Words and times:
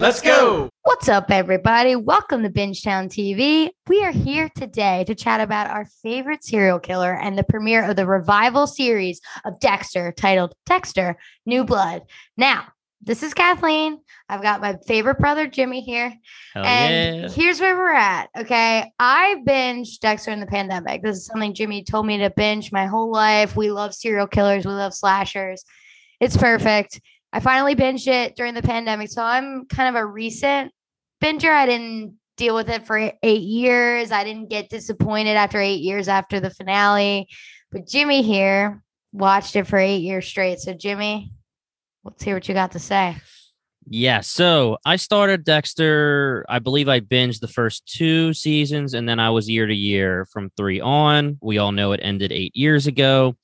Let's 0.00 0.20
go. 0.20 0.70
What's 0.84 1.08
up, 1.08 1.28
everybody? 1.28 1.96
Welcome 1.96 2.44
to 2.44 2.48
Bingetown 2.48 3.08
TV. 3.08 3.70
We 3.88 4.04
are 4.04 4.12
here 4.12 4.48
today 4.56 5.02
to 5.08 5.14
chat 5.16 5.40
about 5.40 5.70
our 5.70 5.86
favorite 6.04 6.44
serial 6.44 6.78
killer 6.78 7.12
and 7.12 7.36
the 7.36 7.42
premiere 7.42 7.82
of 7.82 7.96
the 7.96 8.06
revival 8.06 8.68
series 8.68 9.20
of 9.44 9.58
Dexter 9.58 10.12
titled 10.12 10.54
Dexter 10.66 11.18
New 11.46 11.64
Blood. 11.64 12.02
Now, 12.36 12.68
this 13.02 13.24
is 13.24 13.34
Kathleen. 13.34 13.98
I've 14.28 14.40
got 14.40 14.60
my 14.60 14.76
favorite 14.86 15.18
brother, 15.18 15.48
Jimmy, 15.48 15.80
here. 15.80 16.14
Hell 16.54 16.64
and 16.64 17.22
yeah. 17.22 17.28
here's 17.30 17.60
where 17.60 17.76
we're 17.76 17.90
at. 17.90 18.28
Okay. 18.38 18.92
I 19.00 19.42
binged 19.44 19.98
Dexter 19.98 20.30
in 20.30 20.38
the 20.38 20.46
pandemic. 20.46 21.02
This 21.02 21.16
is 21.16 21.26
something 21.26 21.54
Jimmy 21.54 21.82
told 21.82 22.06
me 22.06 22.18
to 22.18 22.30
binge 22.30 22.70
my 22.70 22.86
whole 22.86 23.10
life. 23.10 23.56
We 23.56 23.72
love 23.72 23.94
serial 23.94 24.28
killers, 24.28 24.64
we 24.64 24.72
love 24.72 24.94
slashers. 24.94 25.64
It's 26.20 26.36
perfect. 26.36 27.00
I 27.32 27.40
finally 27.40 27.74
binged 27.74 28.06
it 28.06 28.36
during 28.36 28.54
the 28.54 28.62
pandemic. 28.62 29.10
So 29.10 29.22
I'm 29.22 29.66
kind 29.66 29.94
of 29.94 30.00
a 30.00 30.06
recent 30.06 30.72
binger. 31.22 31.52
I 31.52 31.66
didn't 31.66 32.16
deal 32.36 32.54
with 32.54 32.68
it 32.68 32.86
for 32.86 33.12
eight 33.22 33.42
years. 33.42 34.10
I 34.12 34.24
didn't 34.24 34.48
get 34.48 34.70
disappointed 34.70 35.36
after 35.36 35.60
eight 35.60 35.80
years 35.80 36.08
after 36.08 36.40
the 36.40 36.50
finale. 36.50 37.28
But 37.70 37.86
Jimmy 37.86 38.22
here 38.22 38.82
watched 39.12 39.56
it 39.56 39.66
for 39.66 39.78
eight 39.78 39.98
years 39.98 40.26
straight. 40.26 40.60
So, 40.60 40.72
Jimmy, 40.72 41.32
let's 42.04 42.22
hear 42.22 42.34
what 42.34 42.48
you 42.48 42.54
got 42.54 42.72
to 42.72 42.78
say. 42.78 43.16
Yeah, 43.90 44.20
so 44.20 44.76
I 44.84 44.96
started 44.96 45.44
Dexter. 45.44 46.44
I 46.48 46.58
believe 46.58 46.90
I 46.90 47.00
binged 47.00 47.40
the 47.40 47.48
first 47.48 47.86
two 47.86 48.34
seasons, 48.34 48.92
and 48.92 49.08
then 49.08 49.18
I 49.18 49.30
was 49.30 49.48
year 49.48 49.66
to 49.66 49.74
year 49.74 50.26
from 50.26 50.50
three 50.58 50.78
on. 50.78 51.38
We 51.40 51.56
all 51.56 51.72
know 51.72 51.92
it 51.92 52.00
ended 52.02 52.30
eight 52.30 52.54
years 52.54 52.86
ago. 52.86 53.36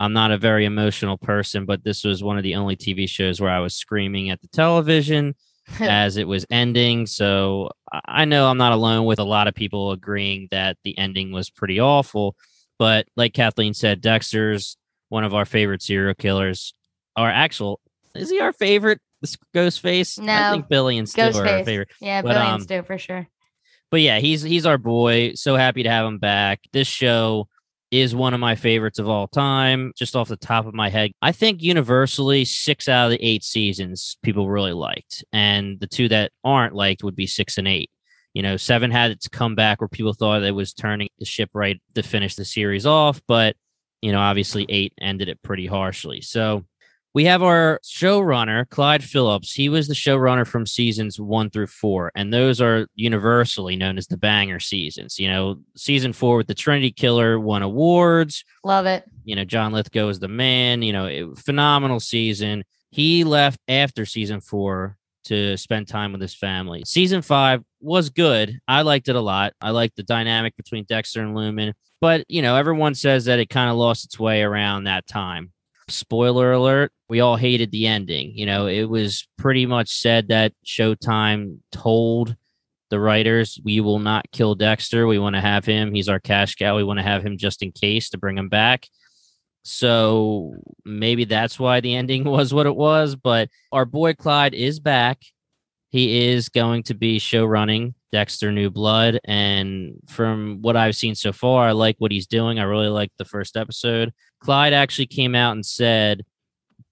I'm 0.00 0.12
not 0.12 0.30
a 0.30 0.38
very 0.38 0.64
emotional 0.64 1.18
person, 1.18 1.64
but 1.64 1.82
this 1.82 2.04
was 2.04 2.22
one 2.22 2.36
of 2.36 2.44
the 2.44 2.54
only 2.54 2.76
TV 2.76 3.08
shows 3.08 3.40
where 3.40 3.50
I 3.50 3.60
was 3.60 3.74
screaming 3.74 4.30
at 4.30 4.40
the 4.40 4.48
television 4.48 5.34
as 5.80 6.16
it 6.16 6.28
was 6.28 6.46
ending. 6.50 7.06
So 7.06 7.70
I- 7.92 8.24
know 8.24 8.48
I'm 8.48 8.58
not 8.58 8.72
alone 8.72 9.06
with 9.06 9.18
a 9.18 9.24
lot 9.24 9.48
of 9.48 9.54
people 9.54 9.90
agreeing 9.92 10.48
that 10.50 10.76
the 10.84 10.96
ending 10.98 11.32
was 11.32 11.50
pretty 11.50 11.80
awful. 11.80 12.36
But 12.78 13.06
like 13.16 13.34
Kathleen 13.34 13.74
said, 13.74 14.00
Dexter's 14.00 14.76
one 15.08 15.24
of 15.24 15.34
our 15.34 15.44
favorite 15.44 15.82
serial 15.82 16.14
killers. 16.14 16.74
Our 17.16 17.28
actual 17.28 17.80
is 18.14 18.30
he 18.30 18.40
our 18.40 18.52
favorite? 18.52 19.00
This 19.20 19.36
Ghostface? 19.54 20.18
No, 20.20 20.32
I 20.32 20.50
think 20.52 20.68
Billy 20.68 20.96
and 20.96 21.08
Stu 21.08 21.22
are 21.22 21.46
our 21.46 21.64
favorite. 21.64 21.88
Yeah, 22.00 22.22
But, 22.22 22.34
Billy 22.34 22.46
um, 22.46 22.54
and 22.54 22.62
Stu 22.62 22.82
for 22.82 22.98
sure. 22.98 23.26
But 23.90 24.00
yeah, 24.00 24.20
he's 24.20 24.42
he's 24.42 24.66
our 24.66 24.78
boy. 24.78 25.32
So 25.34 25.56
happy 25.56 25.82
to 25.82 25.90
have 25.90 26.06
him 26.06 26.18
back. 26.18 26.60
This 26.72 26.86
show 26.86 27.48
is 27.90 28.14
one 28.14 28.34
of 28.34 28.40
my 28.40 28.54
favorites 28.54 28.98
of 28.98 29.08
all 29.08 29.26
time. 29.28 29.92
Just 29.96 30.16
off 30.16 30.28
the 30.28 30.36
top 30.36 30.66
of 30.66 30.74
my 30.74 30.88
head, 30.88 31.12
I 31.22 31.32
think 31.32 31.62
universally 31.62 32.44
six 32.44 32.88
out 32.88 33.06
of 33.06 33.10
the 33.12 33.24
eight 33.24 33.44
seasons 33.44 34.18
people 34.22 34.48
really 34.48 34.72
liked, 34.72 35.24
and 35.32 35.80
the 35.80 35.86
two 35.86 36.08
that 36.08 36.32
aren't 36.44 36.74
liked 36.74 37.02
would 37.02 37.16
be 37.16 37.26
six 37.26 37.58
and 37.58 37.68
eight. 37.68 37.90
You 38.34 38.42
know, 38.42 38.56
seven 38.56 38.90
had 38.90 39.10
its 39.10 39.26
comeback 39.26 39.80
where 39.80 39.88
people 39.88 40.12
thought 40.12 40.42
it 40.42 40.54
was 40.54 40.72
turning 40.72 41.08
the 41.18 41.24
ship 41.24 41.50
right 41.54 41.80
to 41.94 42.02
finish 42.02 42.36
the 42.36 42.44
series 42.44 42.86
off, 42.86 43.20
but 43.26 43.56
you 44.02 44.12
know, 44.12 44.20
obviously 44.20 44.64
eight 44.68 44.92
ended 45.00 45.28
it 45.28 45.42
pretty 45.42 45.66
harshly. 45.66 46.20
So 46.20 46.64
we 47.18 47.24
have 47.24 47.42
our 47.42 47.80
showrunner, 47.82 48.70
Clyde 48.70 49.02
Phillips. 49.02 49.52
He 49.52 49.68
was 49.68 49.88
the 49.88 49.94
showrunner 49.94 50.46
from 50.46 50.66
seasons 50.66 51.18
one 51.18 51.50
through 51.50 51.66
four, 51.66 52.12
and 52.14 52.32
those 52.32 52.60
are 52.60 52.86
universally 52.94 53.74
known 53.74 53.98
as 53.98 54.06
the 54.06 54.16
banger 54.16 54.60
seasons. 54.60 55.18
You 55.18 55.26
know, 55.26 55.56
season 55.76 56.12
four 56.12 56.36
with 56.36 56.46
the 56.46 56.54
Trinity 56.54 56.92
Killer 56.92 57.40
won 57.40 57.62
awards. 57.62 58.44
Love 58.62 58.86
it. 58.86 59.02
You 59.24 59.34
know, 59.34 59.44
John 59.44 59.72
Lithgow 59.72 60.06
is 60.10 60.20
the 60.20 60.28
man. 60.28 60.82
You 60.82 60.92
know, 60.92 61.06
it, 61.06 61.38
phenomenal 61.38 61.98
season. 61.98 62.62
He 62.90 63.24
left 63.24 63.58
after 63.66 64.06
season 64.06 64.40
four 64.40 64.96
to 65.24 65.56
spend 65.56 65.88
time 65.88 66.12
with 66.12 66.20
his 66.20 66.36
family. 66.36 66.84
Season 66.86 67.20
five 67.20 67.64
was 67.80 68.10
good. 68.10 68.60
I 68.68 68.82
liked 68.82 69.08
it 69.08 69.16
a 69.16 69.20
lot. 69.20 69.54
I 69.60 69.70
liked 69.70 69.96
the 69.96 70.04
dynamic 70.04 70.56
between 70.56 70.84
Dexter 70.84 71.22
and 71.22 71.34
Lumen, 71.34 71.74
but 72.00 72.24
you 72.28 72.42
know, 72.42 72.54
everyone 72.54 72.94
says 72.94 73.24
that 73.24 73.40
it 73.40 73.50
kind 73.50 73.70
of 73.70 73.76
lost 73.76 74.04
its 74.04 74.20
way 74.20 74.42
around 74.42 74.84
that 74.84 75.08
time 75.08 75.50
spoiler 75.88 76.52
alert, 76.52 76.92
we 77.08 77.20
all 77.20 77.36
hated 77.36 77.70
the 77.70 77.86
ending. 77.86 78.32
You 78.36 78.46
know, 78.46 78.66
it 78.66 78.84
was 78.84 79.28
pretty 79.36 79.66
much 79.66 79.88
said 79.90 80.28
that 80.28 80.52
Showtime 80.64 81.58
told 81.72 82.36
the 82.90 83.00
writers, 83.00 83.60
we 83.64 83.80
will 83.80 83.98
not 83.98 84.30
kill 84.32 84.54
Dexter. 84.54 85.06
We 85.06 85.18
want 85.18 85.34
to 85.36 85.40
have 85.40 85.64
him. 85.64 85.94
He's 85.94 86.08
our 86.08 86.20
cash 86.20 86.54
cow. 86.54 86.76
We 86.76 86.84
want 86.84 86.98
to 86.98 87.04
have 87.04 87.24
him 87.24 87.36
just 87.36 87.62
in 87.62 87.72
case 87.72 88.10
to 88.10 88.18
bring 88.18 88.38
him 88.38 88.48
back. 88.48 88.88
So 89.62 90.54
maybe 90.84 91.24
that's 91.24 91.58
why 91.58 91.80
the 91.80 91.94
ending 91.94 92.24
was 92.30 92.54
what 92.54 92.66
it 92.66 92.76
was. 92.76 93.16
But 93.16 93.50
our 93.72 93.84
boy 93.84 94.14
Clyde 94.14 94.54
is 94.54 94.80
back. 94.80 95.18
He 95.90 96.28
is 96.28 96.48
going 96.48 96.82
to 96.84 96.94
be 96.94 97.18
show 97.18 97.44
running 97.44 97.94
Dexter 98.12 98.52
New 98.52 98.70
Blood. 98.70 99.20
And 99.24 99.94
from 100.08 100.58
what 100.60 100.76
I've 100.76 100.96
seen 100.96 101.14
so 101.14 101.32
far, 101.32 101.68
I 101.68 101.72
like 101.72 101.96
what 101.98 102.12
he's 102.12 102.26
doing. 102.26 102.58
I 102.58 102.64
really 102.64 102.88
like 102.88 103.10
the 103.18 103.24
first 103.24 103.56
episode. 103.56 104.12
Clyde 104.40 104.72
actually 104.72 105.06
came 105.06 105.34
out 105.34 105.52
and 105.52 105.64
said 105.64 106.24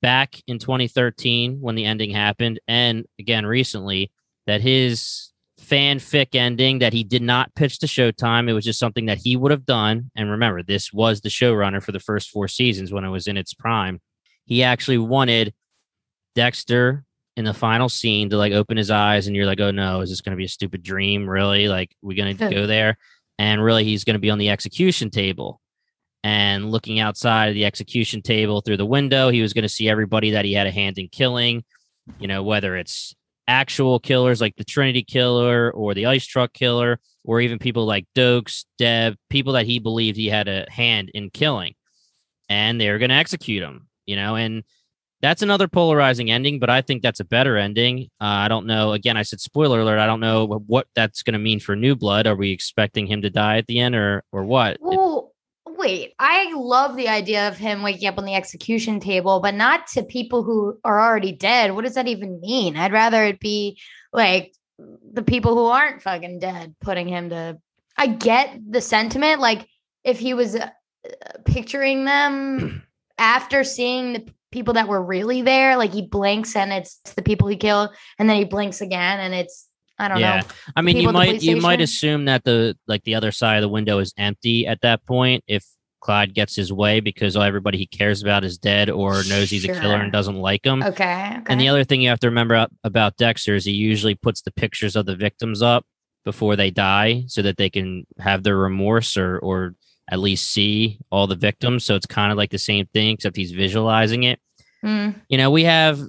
back 0.03 0.41
in 0.47 0.59
2013 0.59 1.61
when 1.61 1.75
the 1.75 1.84
ending 1.84 2.11
happened, 2.11 2.61
and 2.69 3.05
again 3.19 3.47
recently, 3.47 4.11
that 4.47 4.61
his 4.61 5.33
fanfic 5.61 6.34
ending 6.34 6.78
that 6.78 6.93
he 6.93 7.03
did 7.03 7.23
not 7.23 7.55
pitch 7.55 7.78
to 7.81 7.87
Showtime. 7.87 8.49
It 8.49 8.53
was 8.53 8.65
just 8.65 8.78
something 8.78 9.07
that 9.07 9.19
he 9.19 9.37
would 9.37 9.51
have 9.51 9.67
done. 9.67 10.11
And 10.15 10.31
remember, 10.31 10.63
this 10.63 10.93
was 10.93 11.21
the 11.21 11.28
showrunner 11.28 11.83
for 11.83 11.93
the 11.93 12.01
first 12.01 12.31
four 12.31 12.47
seasons 12.47 12.93
when 12.93 13.05
it 13.05 13.09
was 13.09 13.27
in 13.27 13.37
its 13.37 13.55
prime. 13.55 14.01
He 14.45 14.63
actually 14.63 14.99
wanted 14.99 15.55
Dexter 16.34 17.05
in 17.36 17.44
the 17.44 17.54
final 17.54 17.88
scene 17.88 18.30
to 18.30 18.36
like 18.36 18.52
open 18.52 18.76
his 18.76 18.91
eyes, 18.91 19.26
and 19.26 19.36
you're 19.36 19.47
like, 19.47 19.60
oh 19.60 19.70
no, 19.70 20.00
is 20.00 20.10
this 20.10 20.20
going 20.20 20.32
to 20.32 20.36
be 20.36 20.47
a 20.47 20.48
stupid 20.48 20.82
dream? 20.82 21.28
Really? 21.28 21.69
Like, 21.69 21.94
we're 22.02 22.16
going 22.16 22.36
to 22.36 22.50
go 22.50 22.66
there? 22.66 22.97
And 23.38 23.62
really, 23.62 23.84
he's 23.84 24.04
going 24.04 24.14
to 24.14 24.20
be 24.20 24.30
on 24.30 24.38
the 24.38 24.50
execution 24.50 25.10
table 25.10 25.60
and 26.26 26.72
looking 26.72 26.98
outside 26.98 27.50
of 27.50 27.54
the 27.54 27.64
execution 27.64 28.20
table 28.20 28.60
through 28.60 28.78
the 28.78 28.84
window, 28.84 29.28
he 29.28 29.42
was 29.42 29.52
going 29.52 29.62
to 29.62 29.69
see 29.69 29.88
everybody 29.88 30.32
that 30.32 30.44
he 30.44 30.54
had 30.54 30.66
a 30.66 30.72
hand 30.72 30.98
in 30.98 31.06
killing, 31.06 31.62
you 32.19 32.26
know, 32.26 32.42
whether 32.42 32.76
it's 32.76 33.14
actual 33.47 34.00
killers 34.00 34.41
like 34.41 34.56
the 34.56 34.64
Trinity 34.64 35.04
killer 35.04 35.70
or 35.70 35.94
the 35.94 36.06
ice 36.06 36.26
truck 36.26 36.53
killer, 36.53 36.98
or 37.24 37.41
even 37.41 37.60
people 37.60 37.86
like 37.86 38.06
Doakes, 38.16 38.64
Deb, 38.76 39.14
people 39.30 39.53
that 39.53 39.66
he 39.66 39.78
believed 39.78 40.16
he 40.16 40.26
had 40.26 40.48
a 40.48 40.66
hand 40.68 41.12
in 41.14 41.30
killing. 41.30 41.74
And 42.48 42.80
they're 42.80 42.98
going 42.98 43.10
to 43.10 43.14
execute 43.14 43.62
him, 43.62 43.86
you 44.04 44.16
know, 44.16 44.34
and 44.34 44.64
that's 45.26 45.42
another 45.42 45.66
polarizing 45.66 46.31
ending, 46.31 46.60
but 46.60 46.70
I 46.70 46.82
think 46.82 47.03
that's 47.03 47.19
a 47.19 47.25
better 47.25 47.56
ending. 47.56 48.09
Uh, 48.20 48.47
I 48.47 48.48
don't 48.48 48.64
know. 48.64 48.92
Again, 48.92 49.16
I 49.16 49.22
said 49.22 49.41
spoiler 49.41 49.81
alert. 49.81 49.98
I 49.98 50.06
don't 50.06 50.20
know 50.20 50.47
what 50.47 50.87
that's 50.94 51.25
going 51.25 51.32
to 51.32 51.41
mean 51.41 51.59
for 51.59 51.75
New 51.75 51.97
Blood. 51.97 52.28
Are 52.28 52.37
we 52.37 52.53
expecting 52.53 53.09
him 53.09 53.22
to 53.22 53.31
die 53.31 53.59
at 53.59 53.66
the 53.66 53.81
end 53.81 53.97
or 53.97 54.22
or 54.31 54.44
what? 54.44 54.76
Well, 54.81 55.32
wait. 55.66 56.15
I 56.20 56.53
love 56.54 56.97
the 56.97 57.09
idea 57.09 57.48
of 57.48 57.56
him 57.56 57.82
waking 57.82 58.09
up 58.09 58.19
on 58.19 58.25
the 58.25 58.36
execution 58.36 59.00
table, 59.00 59.41
but 59.41 59.54
not 59.54 59.88
to 59.88 60.04
people 60.04 60.44
who 60.44 60.78
are 60.84 61.00
already 61.00 61.32
dead. 61.32 61.75
What 61.75 61.84
does 61.84 61.94
that 61.94 62.06
even 62.06 62.41
mean? 62.41 62.76
I'd 62.76 62.92
rather 62.92 63.25
it 63.25 63.41
be 63.41 63.81
like 64.12 64.54
the 65.12 65.25
people 65.25 65.54
who 65.54 65.66
aren't 65.66 66.03
fucking 66.03 66.38
dead 66.38 66.76
putting 66.81 67.09
him 67.09 67.31
to. 67.31 67.59
I 67.98 68.06
get 68.06 68.60
the 68.70 68.81
sentiment. 68.81 69.41
Like 69.41 69.66
if 70.04 70.20
he 70.20 70.34
was 70.34 70.54
uh, 70.54 70.69
picturing 71.44 72.04
them 72.04 72.84
after 73.19 73.65
seeing 73.65 74.12
the 74.12 74.32
people 74.53 74.75
that 74.75 74.89
were 74.89 75.03
really 75.03 75.43
there, 75.43 75.77
like 75.77 75.93
he 75.93 76.03
blinks 76.03 76.57
and 76.57 76.73
it's 76.73 77.01
the 77.17 77.23
people 77.23 77.49
he 77.49 77.57
killed, 77.57 77.91
and 78.19 78.29
then 78.29 78.37
he 78.37 78.45
blinks 78.45 78.81
again 78.81 79.21
and 79.21 79.34
it's 79.34 79.69
I 79.99 80.09
don't 80.09 80.19
Yeah. 80.19 80.41
know. 80.41 80.47
I 80.77 80.83
mean, 80.83 80.97
you 80.97 81.03
people 81.09 81.21
at 81.21 81.27
the 81.27 81.33
might 81.33 81.43
you 81.43 81.57
might 81.57 81.81
assume 81.81 82.27
that 82.27 82.45
the 82.45 82.77
like 82.87 83.03
the 83.05 83.15
other 83.15 83.33
side 83.33 83.57
of 83.57 83.62
the 83.62 83.69
window 83.69 83.99
is 83.99 84.12
empty 84.19 84.67
at 84.67 84.83
that 84.83 85.05
point 85.07 85.43
if 85.47 85.65
Clyde 86.01 86.34
gets 86.34 86.55
his 86.55 86.73
way 86.73 87.01
because 87.01 87.37
everybody 87.37 87.79
he 87.79 87.87
cares 87.87 88.23
about 88.23 88.45
is 88.45 88.59
dead 88.59 88.91
or 88.91 89.25
knows 89.25 89.51
he's 89.51 89.65
a 89.65 89.69
killer 89.69 89.97
and 89.97 90.12
doesn't 90.12 90.37
like 90.37 90.65
him. 90.65 90.83
Okay. 90.83 90.93
okay. 90.93 91.41
And 91.47 91.61
the 91.61 91.69
other 91.69 91.83
thing 91.83 92.01
you 92.03 92.11
have 92.11 92.21
to 92.21 92.28
remember 92.28 92.66
about 92.84 93.16
Dexter 93.16 93.57
is 93.57 93.65
he 93.65 93.72
usually 93.72 94.15
puts 94.15 94.42
the 94.42 94.53
pictures 94.53 94.95
of 94.95 95.07
the 95.07 95.16
victims 95.16 95.63
up 95.63 95.84
before 96.25 96.54
they 96.57 96.71
die 96.71 97.25
so 97.27 97.41
that 97.42 97.57
they 97.57 97.71
can 97.71 98.07
have 98.19 98.42
their 98.42 98.57
remorse 98.57 99.16
or 99.16 99.39
or 99.39 99.75
at 100.10 100.18
least 100.18 100.53
see 100.53 100.98
all 101.10 101.26
the 101.26 101.36
victims. 101.36 101.84
So 101.84 101.94
it's 101.94 102.06
kind 102.06 102.30
of 102.30 102.38
like 102.38 102.50
the 102.50 102.58
same 102.58 102.86
thing 102.86 103.10
except 103.14 103.36
he's 103.36 103.53
visualizing 103.53 104.22
it 104.24 104.41
Mm. 104.84 105.14
you 105.28 105.38
know, 105.38 105.50
we 105.50 105.64
have 105.64 106.00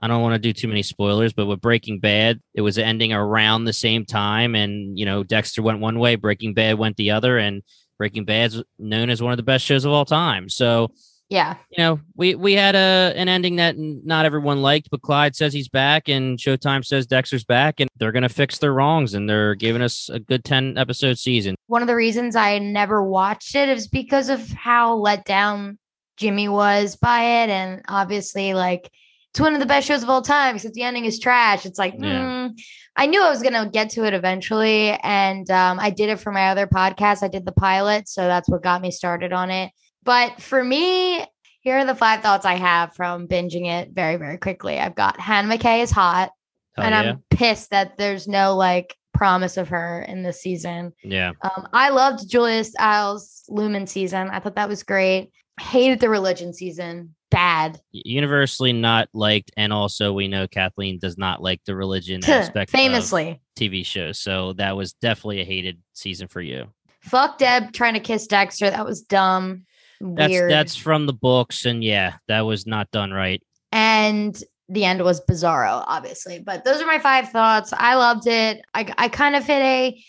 I 0.00 0.06
don't 0.06 0.22
want 0.22 0.34
to 0.34 0.38
do 0.38 0.52
too 0.52 0.68
many 0.68 0.82
spoilers, 0.82 1.32
but 1.32 1.46
with 1.46 1.60
Breaking 1.60 1.98
Bad, 1.98 2.40
it 2.54 2.60
was 2.60 2.78
ending 2.78 3.12
around 3.12 3.64
the 3.64 3.72
same 3.72 4.04
time 4.04 4.54
and 4.54 4.98
you 4.98 5.04
know, 5.04 5.24
Dexter 5.24 5.60
went 5.62 5.80
one 5.80 5.98
way, 5.98 6.16
Breaking 6.16 6.54
Bad 6.54 6.78
went 6.78 6.96
the 6.96 7.10
other 7.10 7.36
and 7.38 7.62
Breaking 7.98 8.24
Bad's 8.24 8.62
known 8.78 9.10
as 9.10 9.22
one 9.22 9.32
of 9.32 9.36
the 9.38 9.42
best 9.42 9.64
shows 9.64 9.84
of 9.84 9.92
all 9.92 10.04
time. 10.04 10.48
So, 10.48 10.92
Yeah. 11.30 11.56
you 11.70 11.82
know, 11.82 12.00
we 12.16 12.34
we 12.34 12.52
had 12.52 12.74
a 12.74 13.12
an 13.16 13.28
ending 13.28 13.56
that 13.56 13.76
not 13.78 14.24
everyone 14.26 14.62
liked, 14.62 14.90
but 14.90 15.02
Clyde 15.02 15.34
says 15.34 15.52
he's 15.52 15.68
back 15.68 16.08
and 16.08 16.38
Showtime 16.38 16.84
says 16.84 17.06
Dexter's 17.06 17.44
back 17.44 17.80
and 17.80 17.88
they're 17.96 18.12
going 18.12 18.22
to 18.22 18.28
fix 18.28 18.58
their 18.58 18.72
wrongs 18.74 19.14
and 19.14 19.28
they're 19.28 19.54
giving 19.54 19.82
us 19.82 20.08
a 20.10 20.20
good 20.20 20.44
10 20.44 20.76
episode 20.78 21.18
season. 21.18 21.54
One 21.66 21.82
of 21.82 21.88
the 21.88 21.96
reasons 21.96 22.36
I 22.36 22.58
never 22.58 23.02
watched 23.02 23.54
it 23.54 23.68
is 23.68 23.88
because 23.88 24.28
of 24.28 24.48
how 24.50 24.94
let 24.96 25.24
down 25.24 25.78
Jimmy 26.18 26.48
was 26.48 26.94
by 26.96 27.22
it. 27.42 27.50
And 27.50 27.82
obviously, 27.88 28.54
like, 28.54 28.90
it's 29.30 29.40
one 29.40 29.54
of 29.54 29.60
the 29.60 29.66
best 29.66 29.88
shows 29.88 30.04
of 30.04 30.10
all 30.10 30.22
time, 30.22 30.54
except 30.54 30.74
the 30.74 30.82
ending 30.84 31.06
is 31.06 31.18
trash. 31.18 31.66
It's 31.66 31.78
like, 31.78 31.94
Yeah. 31.98 32.20
mm. 32.50 32.60
I 32.96 33.06
knew 33.06 33.20
I 33.20 33.30
was 33.30 33.42
gonna 33.42 33.68
get 33.68 33.90
to 33.90 34.04
it 34.04 34.14
eventually, 34.14 34.90
and 35.02 35.50
um, 35.50 35.80
I 35.80 35.90
did 35.90 36.08
it 36.10 36.20
for 36.20 36.30
my 36.30 36.50
other 36.50 36.68
podcast. 36.68 37.24
I 37.24 37.28
did 37.28 37.44
the 37.44 37.50
pilot, 37.50 38.08
so 38.08 38.28
that's 38.28 38.48
what 38.48 38.62
got 38.62 38.80
me 38.80 38.92
started 38.92 39.32
on 39.32 39.50
it. 39.50 39.72
But 40.04 40.40
for 40.40 40.62
me, 40.62 41.24
here 41.60 41.78
are 41.78 41.84
the 41.84 41.94
five 41.94 42.20
thoughts 42.20 42.44
I 42.44 42.54
have 42.54 42.94
from 42.94 43.26
binging 43.26 43.66
it 43.66 43.90
very, 43.92 44.16
very 44.16 44.36
quickly. 44.36 44.78
I've 44.78 44.94
got 44.94 45.18
Hannah 45.18 45.56
McKay 45.56 45.82
is 45.82 45.90
hot, 45.90 46.30
Hell 46.76 46.84
and 46.84 46.92
yeah. 46.92 47.12
I'm 47.12 47.24
pissed 47.30 47.70
that 47.70 47.96
there's 47.96 48.28
no 48.28 48.54
like 48.54 48.94
promise 49.14 49.56
of 49.56 49.68
her 49.68 50.02
in 50.02 50.22
this 50.22 50.42
season. 50.42 50.92
yeah. 51.02 51.32
Um, 51.42 51.68
I 51.72 51.88
loved 51.88 52.28
Julia 52.28 52.64
Stiles 52.64 53.44
Lumen 53.48 53.86
season. 53.86 54.28
I 54.28 54.40
thought 54.40 54.56
that 54.56 54.68
was 54.68 54.82
great. 54.82 55.30
Hated 55.58 56.00
the 56.00 56.08
religion 56.10 56.52
season. 56.52 57.14
Bad. 57.30 57.80
Universally 57.92 58.72
not 58.72 59.08
liked, 59.12 59.50
and 59.56 59.72
also 59.72 60.12
we 60.12 60.28
know 60.28 60.46
Kathleen 60.46 60.98
does 60.98 61.16
not 61.16 61.42
like 61.42 61.60
the 61.64 61.74
religion 61.74 62.22
aspect 62.28 62.70
of 62.70 62.78
Famously. 62.78 63.40
TV 63.56 63.84
shows. 63.86 64.18
So 64.20 64.52
that 64.54 64.76
was 64.76 64.92
definitely 64.92 65.40
a 65.40 65.44
hated 65.44 65.80
season 65.94 66.28
for 66.28 66.40
you. 66.40 66.66
Fuck 67.00 67.38
Deb 67.38 67.72
trying 67.72 67.94
to 67.94 68.00
kiss 68.00 68.26
Dexter. 68.26 68.70
That 68.70 68.86
was 68.86 69.02
dumb. 69.02 69.64
That's 70.00 70.30
Weird. 70.30 70.50
that's 70.50 70.76
from 70.76 71.06
the 71.06 71.12
books, 71.12 71.64
and 71.64 71.82
yeah, 71.84 72.14
that 72.28 72.42
was 72.42 72.66
not 72.66 72.90
done 72.90 73.12
right. 73.12 73.42
and 73.72 74.36
the 74.70 74.84
end 74.86 75.02
was 75.02 75.20
bizarro, 75.26 75.84
obviously. 75.86 76.38
But 76.38 76.64
those 76.64 76.80
are 76.80 76.86
my 76.86 76.98
five 76.98 77.28
thoughts. 77.28 77.72
I 77.76 77.96
loved 77.96 78.26
it. 78.26 78.62
I 78.72 78.90
I 78.96 79.08
kind 79.08 79.36
of 79.36 79.44
hit 79.44 79.60
a 79.60 80.02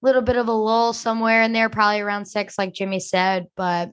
little 0.00 0.22
bit 0.22 0.36
of 0.36 0.48
a 0.48 0.52
lull 0.52 0.92
somewhere 0.94 1.42
in 1.42 1.52
there, 1.52 1.68
probably 1.68 2.00
around 2.00 2.24
six, 2.24 2.56
like 2.56 2.72
Jimmy 2.72 3.00
said. 3.00 3.46
But 3.54 3.90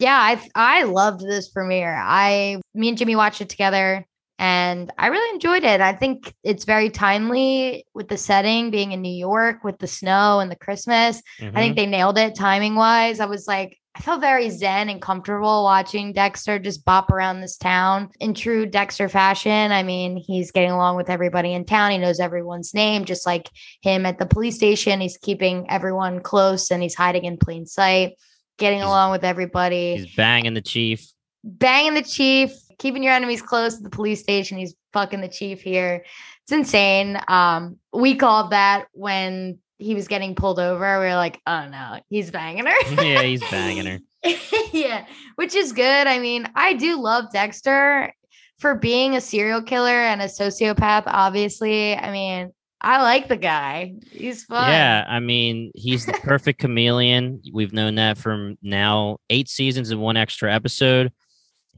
yeah, 0.00 0.16
I 0.18 0.42
I 0.56 0.82
loved 0.82 1.20
this 1.20 1.48
premiere. 1.48 1.94
I 1.96 2.60
me 2.74 2.88
and 2.88 2.98
Jimmy 2.98 3.14
watched 3.14 3.40
it 3.40 3.48
together. 3.50 4.04
And 4.38 4.90
I 4.98 5.06
really 5.08 5.32
enjoyed 5.32 5.62
it. 5.62 5.80
I 5.80 5.92
think 5.92 6.34
it's 6.42 6.64
very 6.64 6.90
timely 6.90 7.84
with 7.94 8.08
the 8.08 8.16
setting 8.16 8.72
being 8.72 8.90
in 8.90 9.00
New 9.00 9.14
York 9.14 9.62
with 9.62 9.78
the 9.78 9.86
snow 9.86 10.40
and 10.40 10.50
the 10.50 10.56
Christmas. 10.56 11.22
I 11.40 11.44
Mhm. 11.44 11.54
think 11.54 11.76
they 11.76 11.86
nailed 11.86 12.18
it 12.18 12.34
timing 12.34 12.74
wise. 12.74 13.20
I 13.20 13.26
was 13.26 13.46
like, 13.46 13.78
I 13.94 14.00
felt 14.00 14.22
very 14.22 14.48
zen 14.48 14.88
and 14.88 15.02
comfortable 15.02 15.64
watching 15.64 16.14
Dexter 16.14 16.58
just 16.58 16.84
bop 16.84 17.10
around 17.10 17.40
this 17.40 17.58
town 17.58 18.08
in 18.20 18.32
true 18.32 18.64
Dexter 18.64 19.06
fashion. 19.08 19.70
I 19.70 19.82
mean, 19.82 20.16
he's 20.16 20.50
getting 20.50 20.70
along 20.70 20.96
with 20.96 21.10
everybody 21.10 21.52
in 21.52 21.66
town. 21.66 21.90
He 21.90 21.98
knows 21.98 22.18
everyone's 22.18 22.72
name, 22.72 23.04
just 23.04 23.26
like 23.26 23.50
him 23.82 24.06
at 24.06 24.18
the 24.18 24.24
police 24.24 24.56
station. 24.56 25.00
He's 25.02 25.18
keeping 25.18 25.70
everyone 25.70 26.20
close 26.20 26.70
and 26.70 26.82
he's 26.82 26.94
hiding 26.94 27.24
in 27.26 27.36
plain 27.36 27.66
sight, 27.66 28.14
getting 28.56 28.78
He's- 28.78 28.88
along 28.88 29.10
with 29.10 29.24
everybody, 29.24 29.96
he's 29.98 30.16
banging 30.16 30.54
the 30.54 30.62
chief. 30.62 31.06
banging 31.44 31.92
the 31.92 32.02
chief, 32.02 32.50
keeping 32.78 33.02
your 33.02 33.12
enemies 33.12 33.42
close 33.42 33.76
at 33.76 33.82
the 33.82 33.90
police 33.90 34.20
station. 34.20 34.56
He's 34.56 34.74
fucking 34.94 35.20
the 35.20 35.28
chief 35.28 35.60
here. 35.60 36.02
It's 36.44 36.52
insane. 36.52 37.20
Um, 37.28 37.76
we 37.92 38.14
called 38.14 38.52
that 38.52 38.86
when 38.92 39.58
he 39.78 39.94
was 39.94 40.08
getting 40.08 40.34
pulled 40.34 40.58
over. 40.58 41.00
We 41.00 41.06
were 41.06 41.14
like, 41.14 41.40
oh 41.46 41.68
no, 41.68 42.00
he's 42.08 42.30
banging 42.30 42.66
her. 42.66 42.92
yeah, 43.02 43.22
he's 43.22 43.42
banging 43.50 43.86
her. 43.86 43.98
yeah, 44.72 45.06
which 45.36 45.54
is 45.54 45.72
good. 45.72 46.06
I 46.06 46.18
mean, 46.18 46.46
I 46.54 46.74
do 46.74 47.00
love 47.00 47.32
Dexter 47.32 48.12
for 48.58 48.76
being 48.76 49.16
a 49.16 49.20
serial 49.20 49.62
killer 49.62 49.90
and 49.90 50.22
a 50.22 50.26
sociopath, 50.26 51.04
obviously. 51.06 51.96
I 51.96 52.12
mean, 52.12 52.52
I 52.80 53.02
like 53.02 53.28
the 53.28 53.36
guy. 53.36 53.94
He's 54.10 54.44
fun. 54.44 54.70
Yeah, 54.70 55.04
I 55.08 55.20
mean, 55.20 55.70
he's 55.74 56.04
the 56.04 56.12
perfect 56.12 56.58
chameleon. 56.60 57.40
We've 57.52 57.72
known 57.72 57.94
that 57.96 58.18
from 58.18 58.58
now 58.60 59.18
eight 59.30 59.48
seasons 59.48 59.90
and 59.90 60.00
one 60.00 60.16
extra 60.16 60.52
episode. 60.52 61.12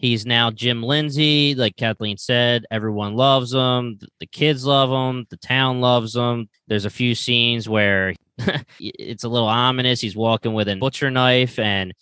He's 0.04 0.26
now 0.26 0.50
Jim 0.50 0.82
Lindsay, 0.82 1.54
like 1.54 1.76
Kathleen 1.76 2.18
said. 2.18 2.66
Everyone 2.70 3.16
loves 3.16 3.54
him. 3.54 3.98
The 4.20 4.26
kids 4.26 4.66
love 4.66 4.90
him. 4.90 5.26
The 5.30 5.38
town 5.38 5.80
loves 5.80 6.14
him. 6.14 6.50
There's 6.68 6.84
a 6.84 6.90
few 6.90 7.14
scenes 7.14 7.70
where 7.70 8.12
it's 8.78 9.24
a 9.24 9.30
little 9.30 9.48
ominous. 9.48 10.02
He's 10.02 10.14
walking 10.14 10.52
with 10.52 10.68
a 10.68 10.76
butcher 10.76 11.10
knife, 11.10 11.58
and 11.58 11.94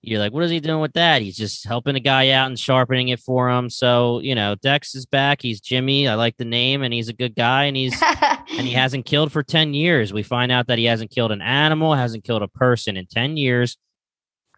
you're 0.00 0.20
like, 0.20 0.32
"What 0.32 0.44
is 0.44 0.52
he 0.52 0.60
doing 0.60 0.80
with 0.80 0.92
that?" 0.92 1.22
He's 1.22 1.36
just 1.36 1.66
helping 1.66 1.96
a 1.96 2.00
guy 2.00 2.30
out 2.30 2.46
and 2.46 2.56
sharpening 2.56 3.08
it 3.08 3.18
for 3.18 3.50
him. 3.50 3.68
So 3.68 4.20
you 4.20 4.36
know, 4.36 4.54
Dex 4.54 4.94
is 4.94 5.04
back. 5.04 5.42
He's 5.42 5.60
Jimmy. 5.60 6.06
I 6.06 6.14
like 6.14 6.36
the 6.36 6.44
name, 6.44 6.84
and 6.84 6.94
he's 6.94 7.08
a 7.08 7.12
good 7.12 7.34
guy, 7.34 7.64
and 7.64 7.76
he's 7.76 8.00
and 8.22 8.60
he 8.60 8.70
hasn't 8.70 9.06
killed 9.06 9.32
for 9.32 9.42
10 9.42 9.74
years. 9.74 10.12
We 10.12 10.22
find 10.22 10.52
out 10.52 10.68
that 10.68 10.78
he 10.78 10.84
hasn't 10.84 11.10
killed 11.10 11.32
an 11.32 11.42
animal, 11.42 11.94
hasn't 11.94 12.22
killed 12.22 12.42
a 12.42 12.48
person 12.48 12.96
in 12.96 13.06
10 13.06 13.36
years. 13.36 13.76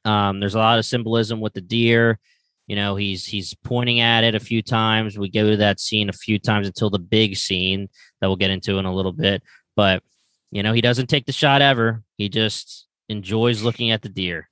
Um, 0.04 0.40
there's 0.40 0.54
a 0.54 0.58
lot 0.58 0.78
of 0.78 0.84
symbolism 0.84 1.40
with 1.40 1.54
the 1.54 1.62
deer. 1.62 2.18
You 2.66 2.76
know, 2.76 2.96
he's 2.96 3.24
he's 3.24 3.54
pointing 3.54 4.00
at 4.00 4.24
it 4.24 4.34
a 4.34 4.40
few 4.40 4.60
times. 4.62 5.18
We 5.18 5.30
go 5.30 5.50
to 5.50 5.56
that 5.58 5.78
scene 5.80 6.08
a 6.08 6.12
few 6.12 6.38
times 6.38 6.66
until 6.66 6.90
the 6.90 6.98
big 6.98 7.36
scene 7.36 7.88
that 8.20 8.26
we'll 8.26 8.36
get 8.36 8.50
into 8.50 8.78
in 8.78 8.84
a 8.86 8.94
little 8.94 9.12
bit. 9.12 9.42
But 9.76 10.02
you 10.50 10.62
know, 10.62 10.72
he 10.72 10.80
doesn't 10.80 11.06
take 11.08 11.26
the 11.26 11.32
shot 11.32 11.62
ever. 11.62 12.02
He 12.16 12.28
just 12.28 12.86
enjoys 13.08 13.62
looking 13.62 13.90
at 13.90 14.02
the 14.02 14.08
deer. 14.08 14.48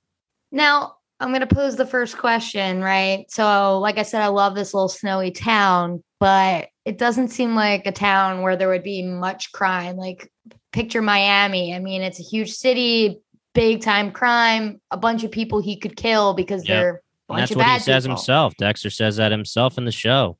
Now, 0.51 0.95
I'm 1.19 1.29
going 1.29 1.45
to 1.45 1.55
pose 1.55 1.75
the 1.75 1.85
first 1.85 2.17
question, 2.17 2.81
right? 2.81 3.25
So, 3.29 3.79
like 3.79 3.97
I 3.97 4.03
said, 4.03 4.21
I 4.21 4.27
love 4.27 4.55
this 4.55 4.73
little 4.73 4.89
snowy 4.89 5.31
town, 5.31 6.03
but 6.19 6.67
it 6.85 6.97
doesn't 6.97 7.29
seem 7.29 7.55
like 7.55 7.85
a 7.87 7.91
town 7.91 8.41
where 8.41 8.55
there 8.55 8.67
would 8.69 8.83
be 8.83 9.01
much 9.03 9.51
crime. 9.51 9.95
Like, 9.97 10.29
picture 10.71 11.01
Miami. 11.01 11.73
I 11.73 11.79
mean, 11.79 12.01
it's 12.01 12.19
a 12.19 12.23
huge 12.23 12.51
city, 12.51 13.21
big 13.53 13.81
time 13.81 14.11
crime, 14.11 14.81
a 14.91 14.97
bunch 14.97 15.23
of 15.23 15.31
people 15.31 15.61
he 15.61 15.77
could 15.77 15.95
kill 15.95 16.33
because 16.33 16.67
Yep. 16.67 16.67
they're 16.67 16.89
a 16.89 16.93
And 16.93 16.99
bunch 16.99 17.04
that's 17.29 17.55
what 17.55 17.65
he 17.67 17.79
says 17.79 18.03
people. 18.03 18.17
himself. 18.17 18.53
Dexter 18.57 18.89
says 18.89 19.17
that 19.17 19.31
himself 19.31 19.77
in 19.77 19.85
the 19.85 19.91
show. 19.91 20.37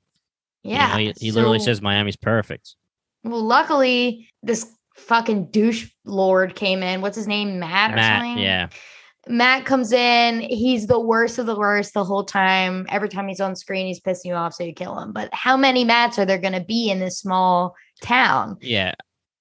You 0.64 0.72
know, 0.74 0.78
Yeah. 0.78 0.98
he, 0.98 1.14
he 1.20 1.32
literally 1.32 1.60
says 1.60 1.82
Miami's 1.82 2.16
perfect. 2.16 2.76
Well, 3.24 3.42
luckily, 3.44 4.30
this 4.44 4.68
fucking 4.96 5.48
douche 5.52 5.90
lord 6.06 6.56
came 6.56 6.84
in. 6.84 7.02
What's 7.02 7.16
his 7.18 7.28
name? 7.28 7.60
Matt 7.60 7.92
or 7.92 7.96
Matt, 7.96 8.22
something? 8.22 8.44
yeah. 8.44 8.70
Matt 9.28 9.66
comes 9.66 9.92
in. 9.92 10.42
He's 10.42 10.86
the 10.86 11.00
worst 11.00 11.40
of 11.40 11.48
the 11.48 11.58
worst 11.58 11.96
the 11.96 12.04
whole 12.04 12.24
time. 12.24 12.86
Every 12.90 13.10
time 13.10 13.28
he's 13.28 13.40
on 13.42 13.56
screen, 13.56 13.88
he's 13.88 14.00
pissing 14.00 14.26
you 14.26 14.34
off, 14.36 14.54
so 14.54 14.64
you 14.64 14.74
kill 14.74 15.00
him. 15.00 15.12
But 15.14 15.30
how 15.34 15.58
many 15.58 15.84
Matts 15.84 16.20
are 16.20 16.26
there 16.26 16.38
going 16.38 16.54
to 16.54 16.62
be 16.64 16.92
in 16.92 17.00
this 17.00 17.18
small 17.18 17.74
town? 18.04 18.58
Yeah. 18.62 18.94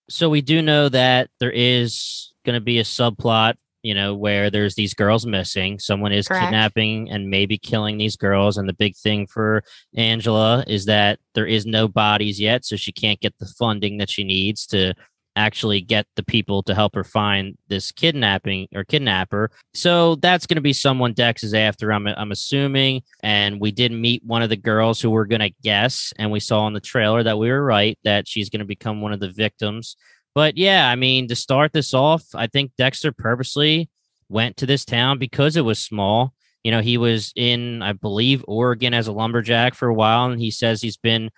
So 0.08 0.30
we 0.30 0.40
do 0.40 0.62
know 0.62 0.88
that 0.88 1.28
there 1.38 1.50
is 1.50 2.32
going 2.46 2.54
to 2.54 2.60
be 2.62 2.78
a 2.78 2.82
subplot, 2.84 3.54
you 3.84 3.94
know, 3.94 4.14
where 4.14 4.50
there's 4.50 4.74
these 4.74 4.94
girls 4.94 5.26
missing. 5.26 5.78
Someone 5.78 6.10
is 6.10 6.26
Correct. 6.26 6.46
kidnapping 6.46 7.10
and 7.10 7.28
maybe 7.28 7.58
killing 7.58 7.98
these 7.98 8.16
girls. 8.16 8.56
And 8.56 8.66
the 8.66 8.72
big 8.72 8.96
thing 8.96 9.26
for 9.26 9.62
Angela 9.94 10.64
is 10.66 10.86
that 10.86 11.18
there 11.34 11.46
is 11.46 11.66
no 11.66 11.86
bodies 11.86 12.40
yet. 12.40 12.64
So 12.64 12.76
she 12.76 12.92
can't 12.92 13.20
get 13.20 13.38
the 13.38 13.46
funding 13.58 13.98
that 13.98 14.08
she 14.08 14.24
needs 14.24 14.66
to 14.68 14.94
actually 15.36 15.82
get 15.82 16.06
the 16.16 16.22
people 16.22 16.62
to 16.62 16.74
help 16.74 16.94
her 16.94 17.04
find 17.04 17.58
this 17.68 17.92
kidnapping 17.92 18.68
or 18.74 18.84
kidnapper. 18.84 19.50
So 19.74 20.14
that's 20.14 20.46
going 20.46 20.56
to 20.56 20.62
be 20.62 20.72
someone 20.72 21.12
Dex 21.12 21.44
is 21.44 21.52
after, 21.52 21.92
I'm, 21.92 22.06
I'm 22.06 22.32
assuming. 22.32 23.02
And 23.22 23.60
we 23.60 23.70
did 23.70 23.92
meet 23.92 24.22
one 24.24 24.40
of 24.40 24.48
the 24.48 24.56
girls 24.56 24.98
who 24.98 25.10
we're 25.10 25.26
going 25.26 25.40
to 25.40 25.52
guess. 25.62 26.14
And 26.18 26.30
we 26.30 26.40
saw 26.40 26.66
in 26.68 26.72
the 26.72 26.80
trailer 26.80 27.22
that 27.22 27.38
we 27.38 27.50
were 27.50 27.62
right, 27.62 27.98
that 28.04 28.26
she's 28.26 28.48
going 28.48 28.60
to 28.60 28.64
become 28.64 29.02
one 29.02 29.12
of 29.12 29.20
the 29.20 29.30
victims. 29.30 29.96
But 30.34 30.56
yeah, 30.56 30.88
I 30.88 30.96
mean, 30.96 31.28
to 31.28 31.36
start 31.36 31.72
this 31.72 31.94
off, 31.94 32.24
I 32.34 32.46
think 32.48 32.72
Dexter 32.76 33.12
purposely 33.12 33.88
went 34.28 34.56
to 34.58 34.66
this 34.66 34.84
town 34.84 35.18
because 35.18 35.56
it 35.56 35.62
was 35.64 35.78
small. 35.78 36.34
You 36.64 36.72
know, 36.72 36.80
he 36.80 36.96
was 36.98 37.32
in, 37.36 37.82
I 37.82 37.92
believe, 37.92 38.44
Oregon 38.48 38.94
as 38.94 39.06
a 39.06 39.12
lumberjack 39.12 39.74
for 39.74 39.88
a 39.88 39.94
while. 39.94 40.30
And 40.30 40.40
he 40.40 40.50
says 40.50 40.80
he's 40.80 40.96
been 40.96 41.30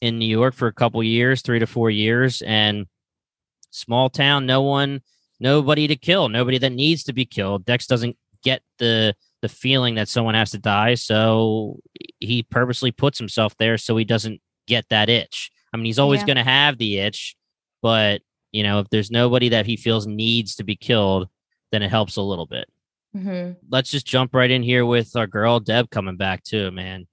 in 0.00 0.18
New 0.18 0.26
York 0.26 0.54
for 0.54 0.68
a 0.68 0.72
couple 0.72 1.02
years, 1.02 1.42
three 1.42 1.58
to 1.58 1.66
four 1.66 1.90
years. 1.90 2.42
And 2.42 2.86
small 3.70 4.08
town, 4.10 4.46
no 4.46 4.62
one, 4.62 5.00
nobody 5.40 5.88
to 5.88 5.96
kill, 5.96 6.28
nobody 6.28 6.58
that 6.58 6.70
needs 6.70 7.02
to 7.04 7.12
be 7.12 7.24
killed. 7.24 7.64
Dex 7.64 7.86
doesn't 7.86 8.16
get 8.42 8.62
the 8.78 9.14
the 9.42 9.48
feeling 9.48 9.96
that 9.96 10.08
someone 10.08 10.34
has 10.34 10.52
to 10.52 10.58
die, 10.58 10.94
so 10.94 11.78
he 12.18 12.42
purposely 12.42 12.90
puts 12.90 13.18
himself 13.18 13.54
there 13.58 13.76
so 13.76 13.94
he 13.94 14.04
doesn't 14.04 14.40
get 14.66 14.86
that 14.88 15.10
itch. 15.10 15.50
I 15.70 15.76
mean, 15.76 15.84
he's 15.84 15.98
always 15.98 16.20
Yeah. 16.20 16.26
going 16.28 16.36
to 16.38 16.44
have 16.44 16.78
the 16.78 16.96
itch, 16.96 17.36
but 17.82 18.22
you 18.54 18.62
know, 18.62 18.78
if 18.78 18.88
there's 18.90 19.10
nobody 19.10 19.48
that 19.48 19.66
he 19.66 19.76
feels 19.76 20.06
needs 20.06 20.54
to 20.54 20.62
be 20.64 20.76
killed, 20.76 21.28
then 21.72 21.82
it 21.82 21.90
helps 21.90 22.14
a 22.14 22.22
little 22.22 22.46
bit. 22.46 22.68
Mhm. 23.16 23.56
Let's 23.68 23.90
just 23.90 24.06
jump 24.06 24.32
right 24.32 24.50
in 24.50 24.62
here 24.62 24.86
with 24.86 25.16
our 25.16 25.26
girl 25.26 25.58
Deb 25.58 25.90
coming 25.90 26.16
back 26.16 26.44
too, 26.44 26.70
man. 26.70 27.06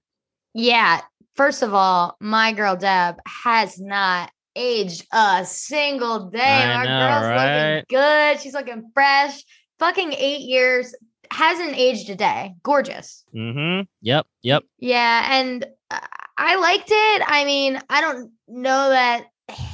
Yeah. 0.54 1.00
First 1.34 1.62
of 1.62 1.74
all, 1.74 2.16
my 2.20 2.52
girl 2.52 2.76
Deb 2.76 3.16
has 3.26 3.80
not 3.80 4.30
aged 4.54 5.06
a 5.12 5.44
single 5.44 6.30
day. 6.30 6.40
I 6.40 6.76
my 6.76 6.84
know, 6.84 7.08
girl's 7.08 7.24
right? 7.24 7.74
looking 7.76 7.84
good. 7.88 8.40
She's 8.40 8.54
looking 8.54 8.90
fresh. 8.94 9.42
Fucking 9.80 10.12
eight 10.12 10.42
years. 10.42 10.94
Hasn't 11.32 11.74
aged 11.76 12.08
a 12.10 12.14
day. 12.14 12.54
Gorgeous. 12.62 13.24
Mm-hmm. 13.34 13.82
Yep. 14.02 14.26
Yep. 14.42 14.64
Yeah, 14.78 15.40
and 15.40 15.64
uh, 15.90 15.98
I 16.36 16.56
liked 16.56 16.90
it. 16.90 17.22
I 17.26 17.44
mean, 17.46 17.80
I 17.88 18.00
don't 18.00 18.30
know 18.46 18.90
that 18.90 19.24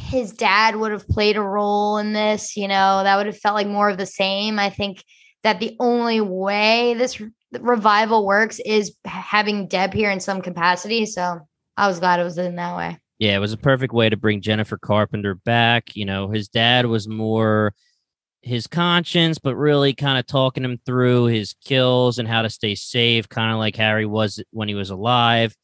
his 0.08 0.32
dad 0.32 0.76
would 0.76 0.90
have 0.90 1.06
played 1.06 1.36
a 1.36 1.42
role 1.42 1.98
in 1.98 2.12
this, 2.12 2.56
you 2.56 2.66
know, 2.66 3.02
that 3.02 3.16
would 3.16 3.26
have 3.26 3.38
felt 3.38 3.54
like 3.54 3.66
more 3.66 3.90
of 3.90 3.98
the 3.98 4.06
same. 4.06 4.58
I 4.58 4.70
think 4.70 5.04
that 5.42 5.60
the 5.60 5.76
only 5.78 6.20
way 6.20 6.94
this 6.94 7.20
re- 7.20 7.30
revival 7.60 8.26
works 8.26 8.60
is 8.64 8.96
having 9.04 9.68
Deb 9.68 9.92
here 9.92 10.10
in 10.10 10.20
some 10.20 10.40
capacity. 10.40 11.06
So 11.06 11.40
I 11.76 11.86
was 11.88 12.00
glad 12.00 12.20
it 12.20 12.24
was 12.24 12.38
in 12.38 12.56
that 12.56 12.76
way. 12.76 12.98
Yeah, 13.18 13.36
it 13.36 13.40
was 13.40 13.52
a 13.52 13.58
perfect 13.58 13.92
way 13.92 14.08
to 14.08 14.16
bring 14.16 14.40
Jennifer 14.40 14.78
Carpenter 14.78 15.34
back. 15.34 15.94
You 15.94 16.04
know, 16.04 16.28
his 16.28 16.48
dad 16.48 16.86
was 16.86 17.08
more 17.08 17.74
his 18.42 18.66
conscience, 18.66 19.38
but 19.38 19.56
really 19.56 19.92
kind 19.92 20.18
of 20.18 20.26
talking 20.26 20.64
him 20.64 20.78
through 20.86 21.24
his 21.26 21.54
kills 21.64 22.18
and 22.18 22.28
how 22.28 22.42
to 22.42 22.50
stay 22.50 22.74
safe, 22.74 23.28
kind 23.28 23.52
of 23.52 23.58
like 23.58 23.76
Harry 23.76 24.06
was 24.06 24.42
when 24.50 24.68
he 24.68 24.74
was 24.74 24.90
alive. 24.90 25.54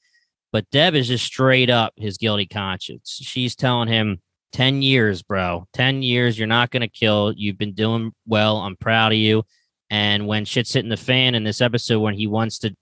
But 0.52 0.68
Deb 0.70 0.94
is 0.94 1.08
just 1.08 1.24
straight 1.24 1.70
up 1.70 1.94
his 1.96 2.18
guilty 2.18 2.46
conscience. 2.46 3.18
She's 3.22 3.56
telling 3.56 3.88
him, 3.88 4.20
10 4.54 4.82
years, 4.82 5.20
bro. 5.20 5.66
10 5.74 6.02
years. 6.02 6.38
You're 6.38 6.46
not 6.46 6.70
going 6.70 6.82
to 6.82 6.88
kill. 6.88 7.32
You've 7.36 7.58
been 7.58 7.74
doing 7.74 8.12
well. 8.24 8.58
I'm 8.58 8.76
proud 8.76 9.12
of 9.12 9.18
you. 9.18 9.42
And 9.90 10.28
when 10.28 10.44
shit's 10.44 10.72
hitting 10.72 10.90
the 10.90 10.96
fan 10.96 11.34
in 11.34 11.42
this 11.42 11.60
episode, 11.60 11.98
when 11.98 12.14
he 12.14 12.28
wants 12.28 12.60
to, 12.60 12.74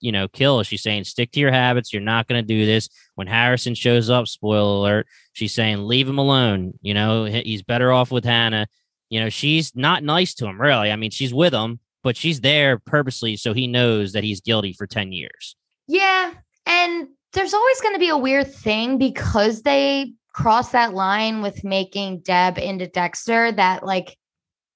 you 0.00 0.10
know, 0.10 0.26
kill, 0.26 0.62
she's 0.64 0.82
saying, 0.82 1.04
stick 1.04 1.30
to 1.32 1.40
your 1.40 1.52
habits. 1.52 1.92
You're 1.92 2.02
not 2.02 2.26
going 2.26 2.42
to 2.42 2.46
do 2.46 2.66
this. 2.66 2.88
When 3.14 3.28
Harrison 3.28 3.76
shows 3.76 4.10
up, 4.10 4.26
spoiler 4.26 4.76
alert, 4.76 5.06
she's 5.32 5.54
saying, 5.54 5.78
leave 5.78 6.08
him 6.08 6.18
alone. 6.18 6.74
You 6.82 6.94
know, 6.94 7.24
he's 7.24 7.62
better 7.62 7.92
off 7.92 8.10
with 8.10 8.24
Hannah. 8.24 8.66
You 9.08 9.20
know, 9.20 9.28
she's 9.28 9.74
not 9.76 10.02
nice 10.02 10.34
to 10.34 10.46
him, 10.46 10.60
really. 10.60 10.90
I 10.90 10.96
mean, 10.96 11.12
she's 11.12 11.32
with 11.32 11.54
him, 11.54 11.78
but 12.02 12.16
she's 12.16 12.40
there 12.40 12.78
purposely 12.80 13.36
so 13.36 13.52
he 13.52 13.68
knows 13.68 14.12
that 14.12 14.24
he's 14.24 14.40
guilty 14.40 14.72
for 14.72 14.88
10 14.88 15.12
years. 15.12 15.54
Yeah. 15.86 16.32
And 16.66 17.08
there's 17.34 17.54
always 17.54 17.80
going 17.80 17.94
to 17.94 18.00
be 18.00 18.08
a 18.08 18.16
weird 18.16 18.52
thing 18.52 18.98
because 18.98 19.62
they 19.62 20.12
cross 20.32 20.70
that 20.70 20.94
line 20.94 21.42
with 21.42 21.64
making 21.64 22.20
Deb 22.20 22.58
into 22.58 22.86
Dexter 22.86 23.52
that 23.52 23.84
like 23.84 24.16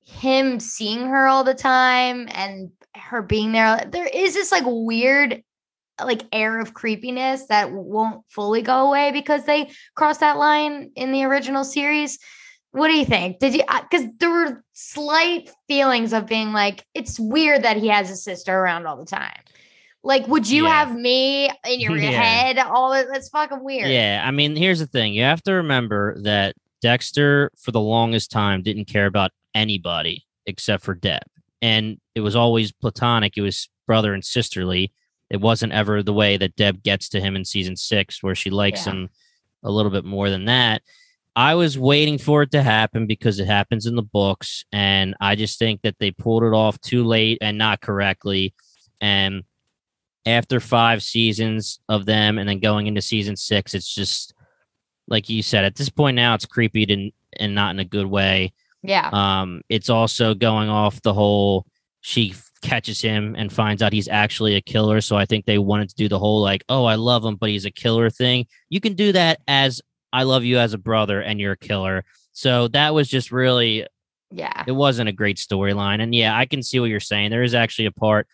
him 0.04 0.60
seeing 0.60 1.06
her 1.06 1.26
all 1.26 1.44
the 1.44 1.54
time 1.54 2.28
and 2.32 2.70
her 2.94 3.22
being 3.22 3.52
there 3.52 3.88
there 3.90 4.06
is 4.06 4.34
this 4.34 4.52
like 4.52 4.64
weird 4.66 5.42
like 6.02 6.22
air 6.32 6.60
of 6.60 6.74
creepiness 6.74 7.46
that 7.46 7.72
won't 7.72 8.22
fully 8.28 8.62
go 8.62 8.88
away 8.88 9.12
because 9.12 9.44
they 9.44 9.70
cross 9.94 10.18
that 10.18 10.38
line 10.38 10.90
in 10.96 11.12
the 11.12 11.24
original 11.24 11.64
series. 11.64 12.18
What 12.72 12.88
do 12.88 12.94
you 12.94 13.04
think? 13.04 13.38
Did 13.38 13.54
you 13.54 13.62
because 13.90 14.08
there 14.18 14.30
were 14.30 14.64
slight 14.72 15.50
feelings 15.68 16.12
of 16.12 16.26
being 16.26 16.52
like 16.52 16.84
it's 16.94 17.20
weird 17.20 17.62
that 17.62 17.76
he 17.76 17.88
has 17.88 18.10
a 18.10 18.16
sister 18.16 18.52
around 18.52 18.86
all 18.86 18.96
the 18.96 19.04
time 19.04 19.40
like, 20.04 20.28
would 20.28 20.48
you 20.48 20.64
yeah. 20.64 20.84
have 20.84 20.94
me 20.94 21.46
in 21.46 21.50
your 21.80 21.96
yeah. 21.96 22.10
head? 22.10 22.58
All 22.58 22.90
that's 22.90 23.30
fucking 23.30 23.64
weird. 23.64 23.90
Yeah, 23.90 24.22
I 24.24 24.30
mean, 24.30 24.54
here's 24.54 24.78
the 24.78 24.86
thing: 24.86 25.14
you 25.14 25.22
have 25.22 25.42
to 25.44 25.52
remember 25.54 26.20
that 26.22 26.54
Dexter, 26.82 27.50
for 27.58 27.72
the 27.72 27.80
longest 27.80 28.30
time, 28.30 28.62
didn't 28.62 28.84
care 28.84 29.06
about 29.06 29.32
anybody 29.54 30.24
except 30.46 30.84
for 30.84 30.94
Deb, 30.94 31.22
and 31.62 31.98
it 32.14 32.20
was 32.20 32.36
always 32.36 32.70
platonic. 32.70 33.36
It 33.36 33.42
was 33.42 33.68
brother 33.86 34.12
and 34.14 34.24
sisterly. 34.24 34.92
It 35.30 35.40
wasn't 35.40 35.72
ever 35.72 36.02
the 36.02 36.12
way 36.12 36.36
that 36.36 36.54
Deb 36.54 36.82
gets 36.82 37.08
to 37.08 37.20
him 37.20 37.34
in 37.34 37.44
season 37.44 37.76
six, 37.76 38.22
where 38.22 38.34
she 38.34 38.50
likes 38.50 38.86
yeah. 38.86 38.92
him 38.92 39.08
a 39.62 39.70
little 39.70 39.90
bit 39.90 40.04
more 40.04 40.28
than 40.28 40.44
that. 40.44 40.82
I 41.36 41.56
was 41.56 41.76
waiting 41.76 42.18
for 42.18 42.42
it 42.42 42.52
to 42.52 42.62
happen 42.62 43.08
because 43.08 43.40
it 43.40 43.46
happens 43.46 43.86
in 43.86 43.96
the 43.96 44.02
books, 44.02 44.66
and 44.70 45.16
I 45.20 45.34
just 45.34 45.58
think 45.58 45.80
that 45.82 45.98
they 45.98 46.10
pulled 46.10 46.44
it 46.44 46.52
off 46.52 46.78
too 46.80 47.04
late 47.04 47.38
and 47.40 47.56
not 47.56 47.80
correctly. 47.80 48.54
And 49.00 49.42
after 50.26 50.60
five 50.60 51.02
seasons 51.02 51.80
of 51.88 52.06
them 52.06 52.38
and 52.38 52.48
then 52.48 52.60
going 52.60 52.86
into 52.86 53.02
season 53.02 53.36
six, 53.36 53.74
it's 53.74 53.94
just 53.94 54.34
like 55.06 55.28
you 55.28 55.42
said, 55.42 55.64
at 55.64 55.76
this 55.76 55.88
point 55.88 56.16
now 56.16 56.34
it's 56.34 56.46
creepy 56.46 56.84
and 56.92 57.12
and 57.38 57.54
not 57.54 57.70
in 57.70 57.80
a 57.80 57.84
good 57.84 58.06
way. 58.06 58.52
Yeah. 58.82 59.10
Um, 59.12 59.62
it's 59.68 59.90
also 59.90 60.34
going 60.34 60.68
off 60.68 61.02
the 61.02 61.14
whole 61.14 61.66
she 62.00 62.34
catches 62.62 63.00
him 63.00 63.34
and 63.36 63.52
finds 63.52 63.82
out 63.82 63.92
he's 63.92 64.08
actually 64.08 64.54
a 64.56 64.60
killer. 64.60 65.00
So 65.00 65.16
I 65.16 65.24
think 65.24 65.44
they 65.44 65.58
wanted 65.58 65.88
to 65.88 65.94
do 65.94 66.08
the 66.08 66.18
whole 66.18 66.42
like, 66.42 66.64
oh, 66.68 66.84
I 66.84 66.94
love 66.94 67.24
him, 67.24 67.36
but 67.36 67.50
he's 67.50 67.64
a 67.64 67.70
killer 67.70 68.10
thing. 68.10 68.46
You 68.68 68.80
can 68.80 68.94
do 68.94 69.12
that 69.12 69.40
as 69.48 69.80
I 70.12 70.22
love 70.22 70.44
you 70.44 70.58
as 70.58 70.74
a 70.74 70.78
brother 70.78 71.20
and 71.20 71.40
you're 71.40 71.52
a 71.52 71.56
killer. 71.56 72.04
So 72.32 72.68
that 72.68 72.94
was 72.94 73.08
just 73.08 73.32
really 73.32 73.86
yeah. 74.30 74.64
It 74.66 74.72
wasn't 74.72 75.08
a 75.08 75.12
great 75.12 75.36
storyline. 75.36 76.02
And 76.02 76.14
yeah, 76.14 76.36
I 76.36 76.46
can 76.46 76.62
see 76.62 76.80
what 76.80 76.90
you're 76.90 76.98
saying. 76.98 77.30
There 77.30 77.44
is 77.44 77.54
actually 77.54 77.86
a 77.86 77.92
part 77.92 78.26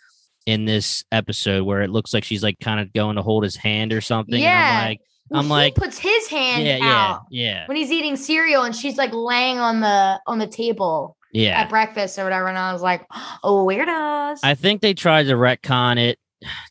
in 0.46 0.64
this 0.64 1.04
episode 1.12 1.64
where 1.64 1.82
it 1.82 1.90
looks 1.90 2.14
like 2.14 2.24
she's 2.24 2.42
like 2.42 2.58
kind 2.60 2.80
of 2.80 2.92
going 2.92 3.16
to 3.16 3.22
hold 3.22 3.44
his 3.44 3.56
hand 3.56 3.92
or 3.92 4.00
something. 4.00 4.40
Yeah. 4.40 4.80
I'm 4.80 4.88
like, 4.88 5.00
I'm 5.32 5.48
like, 5.48 5.74
puts 5.74 5.98
his 5.98 6.26
hand 6.28 6.64
yeah, 6.64 6.78
out. 6.82 7.22
Yeah, 7.30 7.52
yeah. 7.52 7.66
When 7.66 7.76
he's 7.76 7.92
eating 7.92 8.16
cereal 8.16 8.64
and 8.64 8.74
she's 8.74 8.96
like 8.96 9.12
laying 9.12 9.58
on 9.58 9.80
the 9.80 10.20
on 10.26 10.38
the 10.38 10.46
table. 10.46 11.16
Yeah. 11.32 11.60
At 11.60 11.70
breakfast 11.70 12.18
or 12.18 12.24
whatever. 12.24 12.48
And 12.48 12.58
I 12.58 12.72
was 12.72 12.82
like, 12.82 13.06
oh, 13.44 13.64
weirdos. 13.64 14.40
I 14.42 14.54
think 14.54 14.80
they 14.80 14.94
tried 14.94 15.24
to 15.24 15.34
retcon 15.34 15.98
it 15.98 16.18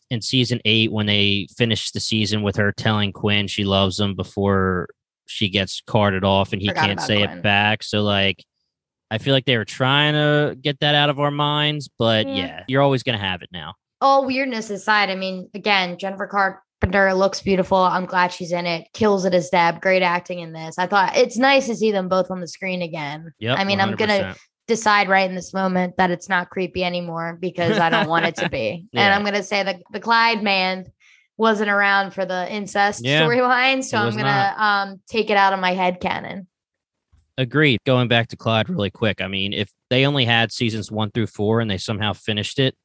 in 0.10 0.22
season 0.22 0.60
eight 0.66 0.92
when 0.92 1.06
they 1.06 1.48
finished 1.56 1.94
the 1.94 2.00
season 2.00 2.42
with 2.42 2.56
her 2.58 2.72
telling 2.72 3.14
Quinn 3.14 3.48
she 3.48 3.64
loves 3.64 4.00
him 4.00 4.16
before 4.16 4.90
she 5.28 5.48
gets 5.48 5.82
carted 5.86 6.24
off 6.24 6.54
and 6.54 6.62
he 6.62 6.68
Forgot 6.70 6.86
can't 6.86 7.02
say 7.02 7.24
Quinn. 7.24 7.38
it 7.38 7.44
back. 7.44 7.84
So 7.84 8.02
like 8.02 8.44
I 9.12 9.18
feel 9.18 9.34
like 9.34 9.46
they 9.46 9.58
were 9.58 9.66
trying 9.66 10.14
to 10.14 10.56
get 10.56 10.80
that 10.82 10.96
out 10.96 11.10
of 11.10 11.20
our 11.20 11.32
minds, 11.32 11.90
but 11.98 12.28
yeah, 12.28 12.36
yeah 12.36 12.64
you're 12.68 12.82
always 12.82 13.04
going 13.04 13.18
to 13.18 13.24
have 13.24 13.42
it 13.42 13.50
now. 13.52 13.76
All 14.02 14.26
weirdness 14.26 14.70
aside, 14.70 15.10
I 15.10 15.16
mean, 15.16 15.50
again, 15.54 15.98
Jennifer 15.98 16.28
Carpenter 16.28 17.14
looks 17.14 17.42
beautiful. 17.42 17.78
I'm 17.78 18.06
glad 18.06 18.32
she's 18.32 18.52
in 18.52 18.66
it. 18.66 18.88
Kills 18.94 19.26
it 19.26 19.34
as 19.34 19.50
Deb. 19.50 19.82
Great 19.82 20.04
acting 20.04 20.40
in 20.40 20.54
this. 20.54 20.78
I 20.78 20.88
thought 20.88 21.18
it's 21.18 21.38
nice 21.38 21.68
to 21.68 21.76
see 21.76 21.92
them 21.92 22.08
both 22.08 22.32
on 22.32 22.40
the 22.40 22.48
screen 22.48 22.82
again. 22.82 23.34
Yeah. 23.40 23.56
I 23.56 23.66
mean, 23.66 23.80
i 23.80 23.84
am 23.84 23.96
going 23.96 24.10
to 24.10 24.36
decide 24.68 25.10
right 25.10 25.28
in 25.28 25.36
this 25.36 25.54
moment 25.54 25.98
that 25.98 26.12
it's 26.12 26.30
not 26.30 26.50
creepy 26.50 26.84
anymore 26.84 27.38
because 27.42 27.78
I 27.78 27.90
don't 27.90 28.08
want 28.08 28.26
it 28.26 28.36
to 28.38 28.50
be. 28.50 28.86
yeah. 28.92 29.02
And 29.06 29.14
I'm 29.14 29.24
going 29.24 29.34
to 29.34 29.44
say 29.44 29.64
that 29.64 29.82
the 29.92 30.00
Clyde 30.00 30.44
man 30.44 30.86
wasn't 31.40 31.70
around 31.70 32.14
for 32.14 32.26
the 32.26 32.52
incest 32.54 33.04
yeah. 33.04 33.22
storyline. 33.22 33.82
So 33.82 33.98
I'm 33.98 34.12
going 34.12 34.26
to 34.26 34.64
um, 34.64 35.02
take 35.08 35.30
it 35.30 35.38
out 35.38 35.54
of 35.54 35.60
my 35.60 35.74
head 35.74 36.02
canon. 36.02 36.49
Agreed. 37.40 37.80
Going 37.86 38.10
back 38.10 38.28
to 38.28 38.36
Clyde 38.36 38.70
really 38.70 38.92
quick. 38.92 39.22
I 39.22 39.30
mean, 39.30 39.54
if 39.54 39.72
they 39.90 40.06
only 40.06 40.26
had 40.26 40.52
seasons 40.52 40.92
one 40.92 41.10
through 41.10 41.28
four 41.28 41.62
and 41.62 41.72
they 41.72 41.78
somehow 41.78 42.12
finished 42.12 42.60
it, 42.60 42.76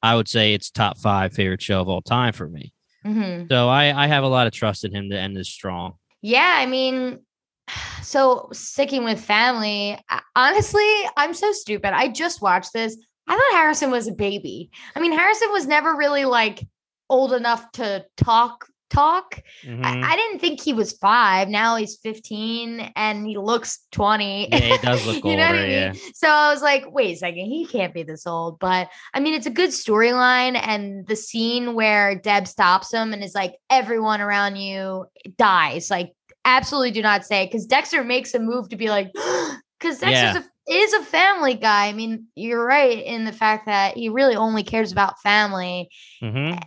I 0.00 0.14
would 0.14 0.28
say 0.28 0.54
it's 0.54 0.70
top 0.70 0.96
five 0.96 1.32
favorite 1.32 1.60
show 1.60 1.80
of 1.80 1.88
all 1.88 2.02
time 2.02 2.32
for 2.32 2.46
me. 2.46 2.72
Mm-hmm. 3.04 3.46
So 3.50 3.68
I, 3.68 4.04
I 4.04 4.06
have 4.06 4.22
a 4.22 4.28
lot 4.28 4.46
of 4.46 4.52
trust 4.52 4.84
in 4.84 4.94
him 4.94 5.10
to 5.10 5.18
end 5.18 5.36
this 5.36 5.48
strong. 5.48 5.94
Yeah, 6.22 6.54
I 6.56 6.66
mean, 6.66 7.18
so 8.02 8.48
sticking 8.52 9.02
with 9.02 9.20
family, 9.20 9.98
honestly, 10.36 10.88
I'm 11.16 11.34
so 11.34 11.50
stupid. 11.50 11.92
I 11.92 12.06
just 12.06 12.40
watched 12.40 12.72
this. 12.72 12.96
I 13.26 13.34
thought 13.34 13.58
Harrison 13.58 13.90
was 13.90 14.06
a 14.06 14.12
baby. 14.12 14.70
I 14.94 15.00
mean, 15.00 15.10
Harrison 15.10 15.50
was 15.50 15.66
never 15.66 15.96
really 15.96 16.26
like 16.26 16.64
old 17.10 17.32
enough 17.32 17.72
to 17.72 18.04
talk 18.16 18.68
talk. 18.90 19.40
Mm-hmm. 19.64 19.84
I, 19.84 20.12
I, 20.12 20.16
didn't 20.16 20.40
think 20.40 20.60
he 20.60 20.72
was 20.72 20.92
five. 20.92 21.48
Now 21.48 21.76
he's 21.76 21.96
15 21.96 22.92
and 22.94 23.26
he 23.26 23.36
looks 23.36 23.80
20. 23.92 24.48
Yeah, 24.50 24.58
he 24.58 24.78
does 24.78 25.06
look 25.06 25.24
you 25.24 25.36
know 25.36 25.46
older, 25.46 25.58
I 25.58 25.62
mean? 25.62 25.70
yeah. 25.70 25.92
So 26.14 26.28
I 26.28 26.52
was 26.52 26.62
like, 26.62 26.84
wait 26.90 27.14
a 27.14 27.18
second, 27.18 27.46
he 27.46 27.66
can't 27.66 27.94
be 27.94 28.02
this 28.02 28.26
old. 28.26 28.58
But 28.58 28.88
I 29.14 29.20
mean, 29.20 29.34
it's 29.34 29.46
a 29.46 29.50
good 29.50 29.70
storyline. 29.70 30.58
And 30.60 31.06
the 31.06 31.16
scene 31.16 31.74
where 31.74 32.14
Deb 32.14 32.46
stops 32.46 32.92
him 32.92 33.12
and 33.12 33.22
is 33.22 33.34
like, 33.34 33.56
everyone 33.70 34.20
around 34.20 34.56
you 34.56 35.06
dies. 35.36 35.90
Like, 35.90 36.12
absolutely 36.44 36.92
do 36.92 37.02
not 37.02 37.24
say 37.24 37.46
because 37.46 37.66
Dexter 37.66 38.04
makes 38.04 38.34
a 38.34 38.38
move 38.38 38.68
to 38.68 38.76
be 38.76 38.88
like, 38.88 39.12
because 39.78 39.98
Dexter's 39.98 40.12
yeah. 40.12 40.38
a 40.38 40.42
is 40.68 40.92
a 40.94 41.02
family 41.02 41.54
guy. 41.54 41.86
I 41.86 41.92
mean, 41.92 42.26
you're 42.34 42.64
right 42.64 43.04
in 43.04 43.24
the 43.24 43.32
fact 43.32 43.66
that 43.66 43.96
he 43.96 44.08
really 44.08 44.34
only 44.34 44.64
cares 44.64 44.92
about 44.92 45.20
family. 45.20 45.88
Mm-hmm. 46.22 46.58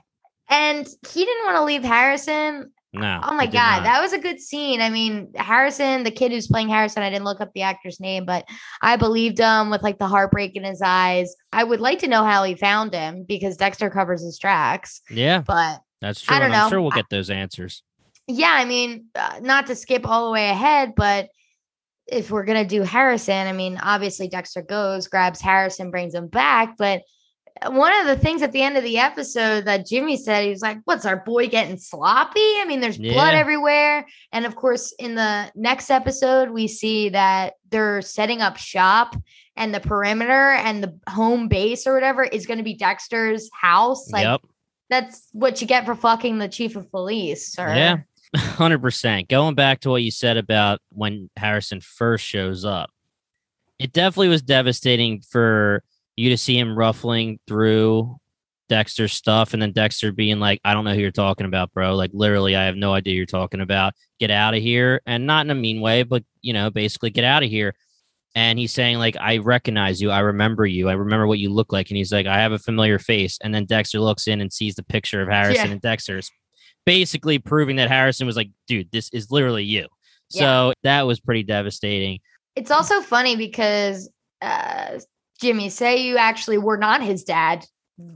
And 0.49 0.87
he 1.07 1.25
didn't 1.25 1.45
want 1.45 1.57
to 1.57 1.63
leave 1.63 1.83
Harrison. 1.83 2.71
No. 2.91 3.19
Oh 3.23 3.35
my 3.35 3.45
God. 3.45 3.77
Not. 3.77 3.83
That 3.83 4.01
was 4.01 4.13
a 4.13 4.19
good 4.19 4.39
scene. 4.39 4.81
I 4.81 4.89
mean, 4.89 5.31
Harrison, 5.35 6.03
the 6.03 6.11
kid 6.11 6.31
who's 6.31 6.47
playing 6.47 6.69
Harrison, 6.69 7.03
I 7.03 7.11
didn't 7.11 7.25
look 7.25 7.39
up 7.39 7.53
the 7.53 7.61
actor's 7.61 7.99
name, 7.99 8.25
but 8.25 8.45
I 8.81 8.95
believed 8.95 9.37
him 9.37 9.69
with 9.69 9.83
like 9.83 9.99
the 9.99 10.07
heartbreak 10.07 10.55
in 10.55 10.63
his 10.63 10.81
eyes. 10.83 11.35
I 11.53 11.63
would 11.63 11.81
like 11.81 11.99
to 11.99 12.07
know 12.07 12.23
how 12.23 12.43
he 12.43 12.55
found 12.55 12.93
him 12.93 13.25
because 13.27 13.57
Dexter 13.57 13.91
covers 13.91 14.23
his 14.23 14.39
tracks. 14.39 15.01
Yeah. 15.09 15.41
But 15.41 15.81
that's 16.01 16.21
true. 16.21 16.35
I 16.35 16.39
don't 16.39 16.51
know. 16.51 16.63
I'm 16.63 16.69
sure 16.69 16.81
we'll 16.81 16.89
get 16.89 17.09
those 17.11 17.29
answers. 17.29 17.83
Yeah. 18.25 18.53
I 18.55 18.65
mean, 18.65 19.05
uh, 19.13 19.39
not 19.41 19.67
to 19.67 19.75
skip 19.75 20.07
all 20.07 20.25
the 20.25 20.31
way 20.31 20.49
ahead, 20.49 20.93
but 20.95 21.29
if 22.07 22.31
we're 22.31 22.45
going 22.45 22.67
to 22.67 22.67
do 22.67 22.81
Harrison, 22.81 23.45
I 23.45 23.53
mean, 23.53 23.77
obviously 23.83 24.27
Dexter 24.27 24.63
goes, 24.63 25.07
grabs 25.07 25.41
Harrison, 25.41 25.91
brings 25.91 26.15
him 26.15 26.27
back, 26.27 26.75
but 26.75 27.03
one 27.67 27.97
of 27.99 28.07
the 28.07 28.17
things 28.17 28.41
at 28.41 28.51
the 28.51 28.61
end 28.61 28.77
of 28.77 28.83
the 28.83 28.97
episode 28.97 29.65
that 29.65 29.85
Jimmy 29.85 30.17
said, 30.17 30.43
he 30.43 30.49
was 30.49 30.61
like, 30.61 30.79
What's 30.85 31.05
our 31.05 31.17
boy 31.17 31.47
getting 31.47 31.77
sloppy? 31.77 32.39
I 32.39 32.65
mean, 32.67 32.79
there's 32.79 32.97
yeah. 32.97 33.13
blood 33.13 33.33
everywhere. 33.33 34.05
And 34.31 34.45
of 34.45 34.55
course, 34.55 34.93
in 34.99 35.15
the 35.15 35.51
next 35.55 35.89
episode, 35.89 36.49
we 36.51 36.67
see 36.67 37.09
that 37.09 37.55
they're 37.69 38.01
setting 38.01 38.41
up 38.41 38.57
shop 38.57 39.15
and 39.55 39.73
the 39.73 39.79
perimeter 39.79 40.51
and 40.51 40.83
the 40.83 40.97
home 41.09 41.47
base 41.47 41.85
or 41.85 41.93
whatever 41.93 42.23
is 42.23 42.45
going 42.45 42.59
to 42.59 42.63
be 42.63 42.75
Dexter's 42.75 43.49
house. 43.53 44.09
Like, 44.09 44.23
yep. 44.23 44.41
that's 44.89 45.27
what 45.33 45.59
you 45.61 45.67
get 45.67 45.85
for 45.85 45.95
fucking 45.95 46.39
the 46.39 46.47
chief 46.47 46.75
of 46.75 46.89
police. 46.89 47.51
Sir. 47.51 47.75
Yeah. 47.75 47.97
100%. 48.35 49.27
Going 49.27 49.55
back 49.55 49.81
to 49.81 49.89
what 49.89 50.03
you 50.03 50.11
said 50.11 50.37
about 50.37 50.79
when 50.89 51.29
Harrison 51.35 51.81
first 51.81 52.23
shows 52.23 52.63
up, 52.63 52.91
it 53.79 53.91
definitely 53.91 54.27
was 54.27 54.41
devastating 54.41 55.21
for 55.21 55.83
you 56.19 56.29
to 56.31 56.37
see 56.37 56.57
him 56.57 56.77
ruffling 56.77 57.39
through 57.47 58.17
Dexter's 58.67 59.13
stuff, 59.13 59.53
and 59.53 59.61
then 59.61 59.71
Dexter 59.71 60.11
being 60.11 60.39
like, 60.39 60.59
"I 60.65 60.73
don't 60.73 60.83
know 60.83 60.93
who 60.93 60.99
you're 60.99 61.11
talking 61.11 61.45
about, 61.45 61.71
bro. 61.73 61.95
Like 61.95 62.11
literally, 62.13 62.55
I 62.55 62.65
have 62.65 62.75
no 62.75 62.93
idea 62.93 63.15
you're 63.15 63.25
talking 63.25 63.61
about. 63.61 63.93
Get 64.19 64.29
out 64.29 64.53
of 64.53 64.61
here." 64.61 65.01
And 65.05 65.25
not 65.25 65.45
in 65.45 65.49
a 65.49 65.55
mean 65.55 65.79
way, 65.79 66.03
but 66.03 66.23
you 66.41 66.51
know, 66.53 66.69
basically, 66.69 67.09
get 67.09 67.23
out 67.23 67.41
of 67.43 67.49
here. 67.49 67.73
And 68.35 68.59
he's 68.59 68.73
saying 68.73 68.97
like, 68.97 69.15
"I 69.17 69.37
recognize 69.37 70.01
you. 70.01 70.11
I 70.11 70.19
remember 70.19 70.65
you. 70.65 70.89
I 70.89 70.93
remember 70.93 71.25
what 71.25 71.39
you 71.39 71.49
look 71.49 71.71
like." 71.71 71.89
And 71.89 71.97
he's 71.97 72.11
like, 72.11 72.27
"I 72.27 72.39
have 72.39 72.51
a 72.51 72.59
familiar 72.59 72.99
face." 72.99 73.37
And 73.41 73.55
then 73.55 73.65
Dexter 73.65 73.99
looks 74.01 74.27
in 74.27 74.41
and 74.41 74.51
sees 74.51 74.75
the 74.75 74.83
picture 74.83 75.21
of 75.21 75.29
Harrison 75.29 75.65
Yeah. 75.67 75.71
and 75.71 75.81
Dexter's, 75.81 76.29
basically 76.85 77.39
proving 77.39 77.77
that 77.77 77.89
Harrison 77.89 78.27
was 78.27 78.35
like, 78.35 78.49
"Dude, 78.67 78.91
this 78.91 79.09
is 79.13 79.31
literally 79.31 79.63
you." 79.63 79.87
Yeah. 80.31 80.41
So 80.41 80.73
that 80.83 81.07
was 81.07 81.19
pretty 81.19 81.43
devastating. 81.43 82.19
It's 82.55 82.71
also 82.71 83.01
funny 83.01 83.35
because 83.35 84.09
uh, 84.41 84.99
Jimmy, 85.41 85.69
say 85.69 85.97
you 85.97 86.17
actually 86.17 86.57
were 86.57 86.77
not 86.77 87.01
his 87.01 87.23
dad, 87.23 87.65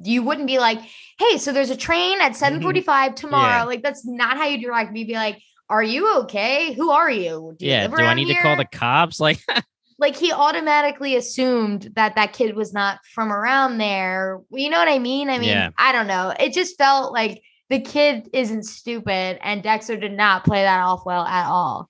you 0.03 0.24
wouldn't 0.24 0.48
be 0.48 0.60
like, 0.60 0.80
"Hey, 1.20 1.38
so 1.38 1.51
there's 1.51 1.70
a 1.70 1.77
train 1.77 2.22
at 2.22 2.34
7:45 2.34 3.15
tomorrow." 3.15 3.44
Mm-hmm. 3.44 3.58
Yeah. 3.58 3.63
Like 3.63 3.84
that's 3.84 4.06
not 4.06 4.38
how 4.38 4.46
you'd 4.46 4.62
direct 4.62 4.92
me. 4.92 5.03
Be 5.03 5.13
like, 5.13 5.42
"Are 5.70 5.84
you 5.84 6.20
okay? 6.22 6.74
Who 6.74 6.92
are 6.92 7.12
you? 7.12 7.56
Do 7.58 7.65
you 7.65 7.72
yeah. 7.72 7.88
Do 7.88 7.96
I 7.96 8.13
need 8.13 8.34
to 8.34 8.42
call 8.42 8.56
the 8.56 8.65
cops? 8.65 9.20
Like, 9.20 9.39
like 10.00 10.15
he 10.15 10.32
automatically 10.32 11.15
assumed 11.15 11.89
that 11.96 12.15
that 12.15 12.34
kid 12.34 12.56
was 12.56 12.74
not 12.74 13.00
from 13.13 13.32
around 13.32 13.77
there. 13.77 14.42
You 14.51 14.70
know 14.70 14.80
what 14.80 14.88
I 14.88 15.00
mean? 15.00 15.30
I 15.30 15.38
mean, 15.38 15.50
Yeah. 15.50 15.70
I 15.77 15.92
don't 15.92 16.08
know. 16.08 16.34
It 16.39 16.53
just 16.53 16.77
felt 16.77 17.13
like 17.13 17.42
the 17.70 17.80
kid 17.80 18.30
isn't 18.34 18.63
stupid, 18.63 19.39
and 19.42 19.63
Dexter 19.63 19.98
did 19.98 20.13
not 20.13 20.44
play 20.44 20.63
that 20.63 20.82
off 20.82 21.06
well 21.06 21.25
at 21.25 21.48
all. 21.48 21.89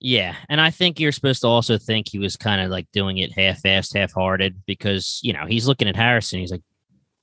Yeah, 0.00 0.36
and 0.48 0.60
I 0.60 0.70
think 0.70 1.00
you're 1.00 1.10
supposed 1.12 1.40
to 1.42 1.48
also 1.48 1.76
think 1.76 2.08
he 2.08 2.18
was 2.20 2.36
kind 2.36 2.60
of 2.60 2.70
like 2.70 2.86
doing 2.92 3.18
it 3.18 3.32
half-assed, 3.32 3.96
half-hearted 3.96 4.62
because 4.66 5.18
you 5.24 5.32
know 5.32 5.44
he's 5.46 5.66
looking 5.66 5.88
at 5.88 5.96
Harrison. 5.96 6.38
He's 6.38 6.52
like, 6.52 6.62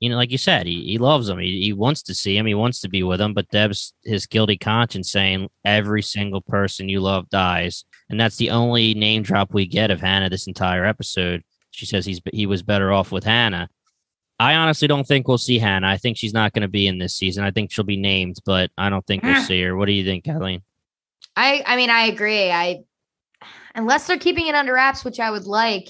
you 0.01 0.09
know, 0.09 0.17
like 0.17 0.29
you 0.29 0.37
said, 0.37 0.67
he, 0.67 0.83
he 0.83 0.97
loves 0.97 1.29
him. 1.29 1.39
He, 1.39 1.61
he 1.63 1.71
wants 1.73 2.03
to 2.03 2.13
see 2.13 2.35
him. 2.37 2.45
He 2.45 2.53
wants 2.53 2.81
to 2.81 2.89
be 2.89 3.01
with 3.01 3.21
him. 3.21 3.33
But 3.33 3.47
Deb's 3.49 3.93
his 4.03 4.25
guilty 4.25 4.57
conscience 4.57 5.09
saying 5.09 5.49
every 5.63 6.01
single 6.01 6.41
person 6.41 6.89
you 6.89 6.99
love 6.99 7.29
dies, 7.29 7.85
and 8.09 8.19
that's 8.19 8.35
the 8.35 8.49
only 8.49 8.93
name 8.93 9.23
drop 9.23 9.53
we 9.53 9.65
get 9.67 9.89
of 9.89 10.01
Hannah 10.01 10.29
this 10.29 10.47
entire 10.47 10.83
episode. 10.83 11.43
She 11.71 11.85
says 11.85 12.05
he's 12.05 12.19
he 12.33 12.45
was 12.45 12.61
better 12.61 12.91
off 12.91 13.09
with 13.11 13.23
Hannah. 13.23 13.69
I 14.37 14.55
honestly 14.55 14.89
don't 14.89 15.07
think 15.07 15.29
we'll 15.29 15.37
see 15.37 15.59
Hannah. 15.59 15.87
I 15.87 15.95
think 15.95 16.17
she's 16.17 16.33
not 16.33 16.51
going 16.51 16.63
to 16.63 16.67
be 16.67 16.87
in 16.87 16.97
this 16.97 17.15
season. 17.15 17.45
I 17.45 17.51
think 17.51 17.71
she'll 17.71 17.85
be 17.85 17.95
named, 17.95 18.35
but 18.45 18.69
I 18.77 18.89
don't 18.89 19.07
think 19.07 19.23
we'll 19.23 19.37
Ah. 19.37 19.43
see 19.43 19.61
her. 19.61 19.77
What 19.77 19.85
do 19.85 19.93
you 19.93 20.03
think, 20.03 20.25
Kathleen? 20.25 20.61
I 21.35 21.63
I 21.65 21.75
mean, 21.75 21.89
I 21.89 22.03
agree. 22.07 22.51
I 22.51 22.83
unless 23.75 24.07
they're 24.07 24.17
keeping 24.17 24.47
it 24.47 24.55
under 24.55 24.73
wraps, 24.73 25.03
which 25.05 25.19
I 25.19 25.31
would 25.31 25.45
like. 25.45 25.87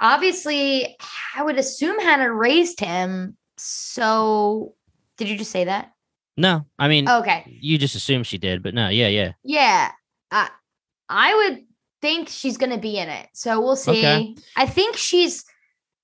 Obviously, 0.00 0.96
I 1.36 1.42
would 1.42 1.58
assume 1.58 1.98
Hannah 2.00 2.32
raised 2.32 2.80
him. 2.80 3.36
So, 3.56 4.74
did 5.16 5.28
you 5.28 5.36
just 5.36 5.52
say 5.52 5.64
that? 5.64 5.92
No, 6.36 6.66
I 6.78 6.88
mean, 6.88 7.08
Okay. 7.08 7.44
you 7.60 7.78
just 7.78 7.94
assume 7.94 8.22
she 8.24 8.38
did, 8.38 8.62
but 8.62 8.74
no, 8.74 8.88
yeah, 8.88 9.08
yeah. 9.08 9.32
Yeah. 9.44 9.92
I 10.30 10.48
I 11.08 11.34
would 11.34 11.64
think 12.00 12.28
she's 12.28 12.56
going 12.56 12.72
to 12.72 12.78
be 12.78 12.98
in 12.98 13.08
it. 13.08 13.28
So 13.34 13.60
we'll 13.60 13.76
see. 13.76 13.90
Okay. 13.98 14.34
I 14.56 14.66
think 14.66 14.96
she's 14.96 15.44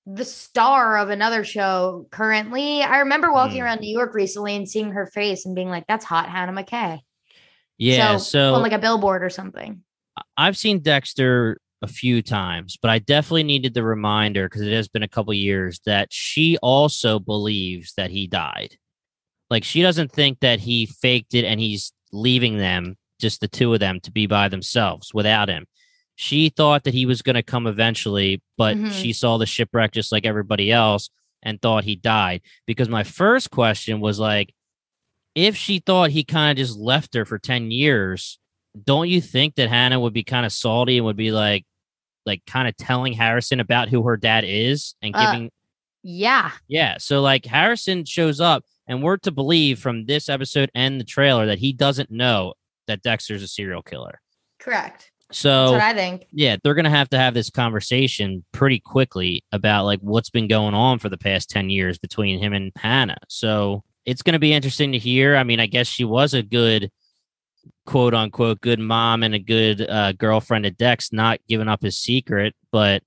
the 0.05 0.23
star 0.23 0.97
of 0.97 1.09
another 1.09 1.43
show 1.43 2.07
currently. 2.11 2.81
I 2.83 2.99
remember 2.99 3.33
walking 3.33 3.57
Hmm. 3.57 3.63
around 3.65 3.79
New 3.81 3.91
York 3.91 4.13
recently 4.13 4.55
and 4.55 4.69
seeing 4.69 4.91
her 4.91 5.07
face 5.07 5.45
and 5.45 5.55
being 5.55 5.69
like, 5.69 5.85
that's 5.87 6.05
hot 6.05 6.29
Hannah 6.29 6.53
McKay. 6.53 6.99
Yeah, 7.79 8.17
so, 8.17 8.53
on 8.53 8.61
like 8.61 8.73
a 8.73 8.77
billboard 8.79 9.23
or 9.23 9.29
something. 9.29 9.83
I've 10.37 10.57
seen 10.57 10.79
Dexter 10.79 11.59
a 11.81 11.87
few 11.87 12.21
times, 12.21 12.77
but 12.81 12.91
I 12.91 12.99
definitely 12.99 13.43
needed 13.43 13.73
the 13.73 13.83
reminder 13.83 14.47
because 14.47 14.61
it 14.61 14.73
has 14.73 14.89
been 14.89 15.01
a 15.03 15.07
couple 15.07 15.33
years 15.33 15.79
that 15.85 16.09
she 16.11 16.57
also 16.61 17.19
believes 17.19 17.93
that 17.95 18.11
he 18.11 18.27
died. 18.27 18.75
Like 19.49 19.63
she 19.63 19.81
doesn't 19.81 20.11
think 20.11 20.41
that 20.41 20.59
he 20.59 20.85
faked 20.85 21.33
it 21.33 21.45
and 21.45 21.59
he's 21.59 21.93
leaving 22.11 22.57
them, 22.57 22.97
just 23.19 23.39
the 23.39 23.47
two 23.47 23.73
of 23.73 23.79
them, 23.79 24.01
to 24.01 24.11
be 24.11 24.27
by 24.27 24.49
themselves 24.49 25.13
without 25.13 25.47
him. 25.47 25.65
She 26.15 26.49
thought 26.49 26.83
that 26.83 26.93
he 26.93 27.05
was 27.05 27.21
going 27.21 27.37
to 27.37 27.43
come 27.43 27.65
eventually, 27.65 28.41
but 28.57 28.75
Mhm. 28.75 28.91
she 28.91 29.13
saw 29.13 29.37
the 29.37 29.45
shipwreck 29.45 29.93
just 29.93 30.11
like 30.11 30.25
everybody 30.25 30.69
else 30.69 31.09
and 31.41 31.61
thought 31.61 31.85
he 31.85 31.95
died. 31.95 32.41
Because 32.67 32.89
my 32.89 33.03
first 33.03 33.51
question 33.51 34.01
was 34.01 34.19
like, 34.19 34.53
if 35.39 35.55
she 35.55 35.79
thought 35.79 36.11
he 36.11 36.23
kind 36.23 36.51
of 36.51 36.57
just 36.65 36.77
left 36.77 37.13
her 37.15 37.25
for 37.25 37.39
10 37.39 37.71
years, 37.71 38.39
don't 38.83 39.09
you 39.09 39.21
think 39.21 39.55
that 39.55 39.69
Hannah 39.69 39.99
would 39.99 40.13
be 40.13 40.23
kind 40.23 40.45
of 40.45 40.51
salty 40.51 40.97
and 40.97 41.05
would 41.05 41.17
be 41.17 41.31
like, 41.31 41.65
like 42.25 42.43
kind 42.45 42.67
of 42.67 42.75
telling 42.77 43.13
Harrison 43.13 43.59
about 43.59 43.89
who 43.89 44.03
her 44.03 44.17
dad 44.17 44.43
is 44.45 44.95
and 45.01 45.15
Uh, 45.15 45.31
giving, 45.31 45.51
Yeah. 46.03 46.51
yeah. 46.67 46.97
So 46.99 47.21
like 47.21 47.45
Harrison 47.45 48.05
shows 48.05 48.39
up, 48.39 48.63
and 48.87 49.01
we're 49.03 49.17
to 49.17 49.31
believe 49.31 49.79
from 49.79 50.05
this 50.05 50.29
episode 50.29 50.69
and 50.75 50.99
the 50.99 51.03
trailer 51.05 51.45
that 51.47 51.59
he 51.59 51.73
doesn't 51.73 52.11
know 52.11 52.53
that 52.87 53.01
Dexter's 53.03 53.43
a 53.43 53.47
serial 53.47 53.81
killer. 53.83 54.19
Correct. 54.59 55.11
That's 55.29 55.37
So 55.39 55.71
what 55.73 55.81
I 55.81 55.93
think. 55.93 56.25
yeah, 56.31 56.57
they're 56.63 56.73
gonna 56.73 56.89
have 56.89 57.09
to 57.09 57.17
have 57.17 57.33
this 57.35 57.49
conversation 57.51 58.43
pretty 58.51 58.79
quickly 58.79 59.43
about 59.51 59.85
like 59.85 59.99
what's 60.01 60.31
been 60.31 60.47
going 60.47 60.73
on 60.73 60.97
for 60.99 61.07
the 61.09 61.17
past 61.19 61.49
10 61.51 61.69
years 61.69 61.97
between 61.99 62.39
him 62.39 62.51
and 62.53 62.71
Hannah. 62.75 63.17
So 63.27 63.83
it's 64.09 64.21
gonna 64.21 64.39
be 64.39 64.53
interesting 64.53 64.91
to 64.93 64.97
hear. 64.97 65.35
I 65.35 65.43
mean, 65.43 65.59
I 65.59 65.65
guess 65.67 65.87
she 65.87 66.03
was 66.03 66.33
a 66.33 66.41
good 66.43 66.91
quote 67.85 68.13
unquote 68.13 68.61
good 68.61 68.79
mom 68.79 69.23
and 69.23 69.33
a 69.35 69.39
good 69.39 69.81
uh, 69.81 70.11
girlfriend 70.13 70.63
to 70.65 70.71
Dex, 70.71 71.11
not 71.11 71.39
giving 71.47 71.67
up 71.67 71.81
his 71.81 71.97
secret, 71.99 72.55
but 72.71 73.03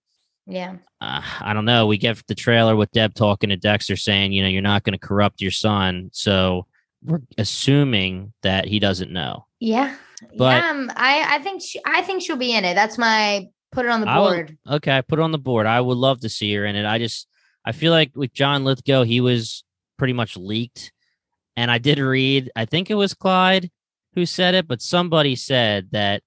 Yeah. 0.46 0.76
uh, 1.00 1.22
I 1.40 1.52
don't 1.54 1.64
know. 1.64 1.86
We 1.86 1.98
get 1.98 2.20
the 2.26 2.34
trailer 2.34 2.74
with 2.76 2.90
Deb 2.92 3.14
talking 3.14 3.50
to 3.50 3.56
Dexter 3.56 3.96
saying, 3.96 4.32
you 4.32 4.42
know, 4.42 4.48
you're 4.48 4.62
not 4.62 4.82
going 4.82 4.92
to 4.98 4.98
corrupt 5.06 5.40
your 5.40 5.50
son. 5.52 6.10
So 6.12 6.66
we're 7.04 7.20
assuming 7.38 8.32
that 8.42 8.66
he 8.66 8.78
doesn't 8.78 9.12
know. 9.12 9.46
Yeah. 9.60 9.94
But- 10.36 10.62
yeah, 10.62 10.70
um, 10.70 10.90
I 10.96 11.36
I 11.36 11.38
think 11.42 11.62
she 11.62 11.80
I 11.84 12.02
think 12.02 12.22
she'll 12.22 12.36
be 12.36 12.54
in 12.54 12.64
it. 12.64 12.74
That's 12.74 12.98
my 12.98 13.48
put 13.72 13.86
it 13.86 13.90
on 13.90 14.00
the 14.00 14.06
board. 14.06 14.56
Okay, 14.68 14.96
I 14.96 15.00
put 15.00 15.18
it 15.18 15.22
on 15.22 15.32
the 15.32 15.38
board. 15.38 15.66
I 15.66 15.80
would 15.80 15.98
love 15.98 16.20
to 16.20 16.28
see 16.28 16.52
her 16.54 16.64
in 16.66 16.76
it. 16.76 16.84
I 16.86 16.98
just 16.98 17.26
I 17.64 17.72
feel 17.72 17.92
like 17.92 18.12
with 18.14 18.32
John 18.32 18.64
Lithgow, 18.64 19.02
he 19.04 19.20
was 19.20 19.64
pretty 20.02 20.12
much 20.12 20.36
leaked. 20.36 20.90
And 21.56 21.70
I 21.70 21.78
did 21.78 22.00
read, 22.00 22.50
I 22.56 22.64
think 22.64 22.90
it 22.90 22.96
was 22.96 23.14
Clyde 23.14 23.70
who 24.16 24.26
said 24.26 24.52
it, 24.56 24.66
but 24.66 24.82
somebody 24.82 25.36
said 25.36 25.90
that 25.92 26.24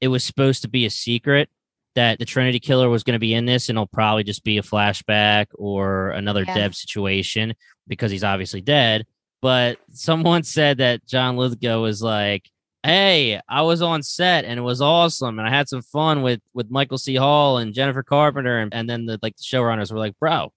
it 0.00 0.06
was 0.06 0.22
supposed 0.22 0.62
to 0.62 0.68
be 0.68 0.86
a 0.86 0.90
secret 0.90 1.48
that 1.96 2.20
the 2.20 2.24
Trinity 2.24 2.60
Killer 2.60 2.88
was 2.88 3.02
going 3.02 3.14
to 3.14 3.18
be 3.18 3.34
in 3.34 3.46
this, 3.46 3.68
and 3.68 3.76
it'll 3.76 3.88
probably 3.88 4.22
just 4.22 4.44
be 4.44 4.58
a 4.58 4.62
flashback 4.62 5.46
or 5.54 6.10
another 6.10 6.44
Yeah. 6.44 6.54
Deb 6.54 6.76
situation 6.76 7.52
because 7.88 8.12
he's 8.12 8.22
obviously 8.22 8.60
dead. 8.60 9.06
But 9.42 9.78
someone 9.90 10.42
said 10.56 10.78
that 10.78 11.04
John 11.04 11.36
Lithgow 11.36 11.82
was 11.82 12.00
like, 12.00 12.48
"Hey, 12.84 13.40
I 13.48 13.62
was 13.62 13.82
on 13.82 14.04
set 14.04 14.44
and 14.44 14.56
it 14.56 14.62
was 14.62 14.80
awesome, 14.80 15.40
and 15.40 15.48
I 15.48 15.50
had 15.50 15.68
some 15.68 15.82
fun 15.82 16.22
with 16.22 16.40
with 16.54 16.70
Michael 16.70 16.96
C. 16.96 17.16
Hall 17.16 17.58
and 17.58 17.74
Jennifer 17.74 18.04
Carpenter, 18.04 18.60
and, 18.60 18.72
and 18.72 18.88
then 18.88 19.06
the 19.06 19.18
like 19.20 19.36
the 19.36 19.42
showrunners 19.42 19.90
were 19.90 19.98
like, 19.98 20.16
bro, 20.20 20.52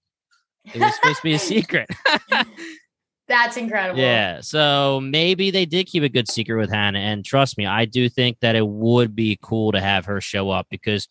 it 0.66 0.80
was 0.80 0.96
supposed 0.96 1.18
to 1.18 1.24
be 1.24 1.34
a 1.34 1.40
secret." 1.40 1.90
That's 3.28 3.56
incredible. 3.56 4.00
Yeah. 4.00 4.42
So 4.42 5.00
maybe 5.02 5.50
they 5.50 5.66
did 5.66 5.88
keep 5.88 6.04
a 6.04 6.10
good 6.10 6.30
secret 6.30 6.58
with 6.58 6.70
Hannah. 6.70 7.00
And 7.00 7.24
trust 7.24 7.58
me, 7.58 7.66
I 7.66 7.86
do 7.86 8.10
think 8.10 8.38
that 8.42 8.56
it 8.56 8.68
would 8.68 9.16
be 9.16 9.40
cool 9.42 9.72
to 9.72 9.80
have 9.80 10.06
her 10.06 10.20
show 10.20 10.50
up 10.50 10.68
because 10.70 11.08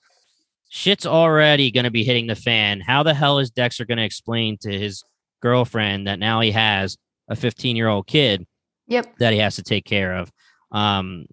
shit's 0.68 1.06
already 1.06 1.70
going 1.70 1.84
to 1.84 1.90
be 1.90 2.04
hitting 2.04 2.26
the 2.26 2.34
fan. 2.34 2.80
How 2.80 3.02
the 3.02 3.14
hell 3.14 3.38
is 3.38 3.50
Dexter 3.50 3.86
going 3.86 3.98
to 3.98 4.04
explain 4.04 4.58
to 4.58 4.70
his 4.70 5.02
girlfriend 5.40 6.06
that 6.06 6.18
now 6.18 6.40
he 6.40 6.50
has 6.52 6.98
a 7.28 7.34
15 7.36 7.76
year 7.76 7.88
old 7.88 8.06
kid 8.06 8.46
Yep. 8.88 9.16
that 9.18 9.32
he 9.32 9.38
has 9.38 9.56
to 9.56 9.62
take 9.62 9.86
care 9.86 10.14
of? 10.14 10.30
Um, 10.70 11.24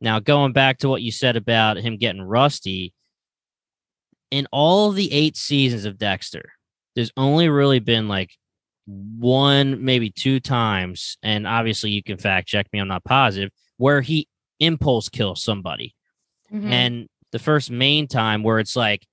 now, 0.00 0.20
going 0.20 0.52
back 0.52 0.78
to 0.78 0.88
what 0.88 1.02
you 1.02 1.10
said 1.10 1.34
about 1.36 1.78
him 1.78 1.96
getting 1.96 2.22
rusty, 2.22 2.94
in 4.30 4.46
all 4.52 4.92
the 4.92 5.12
eight 5.12 5.36
seasons 5.36 5.84
of 5.84 5.98
Dexter, 5.98 6.52
there's 6.98 7.12
only 7.16 7.48
really 7.48 7.78
been 7.78 8.08
like 8.08 8.36
one, 8.86 9.84
maybe 9.84 10.10
two 10.10 10.40
times, 10.40 11.16
and 11.22 11.46
obviously 11.46 11.90
you 11.90 12.02
can 12.02 12.18
fact 12.18 12.48
check 12.48 12.66
me, 12.72 12.80
I'm 12.80 12.88
not 12.88 13.04
positive, 13.04 13.52
where 13.76 14.00
he 14.00 14.26
impulse 14.58 15.08
kills 15.08 15.40
somebody. 15.40 15.94
Mhm. 16.52 16.70
And 16.72 17.08
the 17.30 17.38
first 17.38 17.70
main 17.70 18.08
time 18.08 18.42
where 18.42 18.58
it's 18.58 18.74
like, 18.74 19.06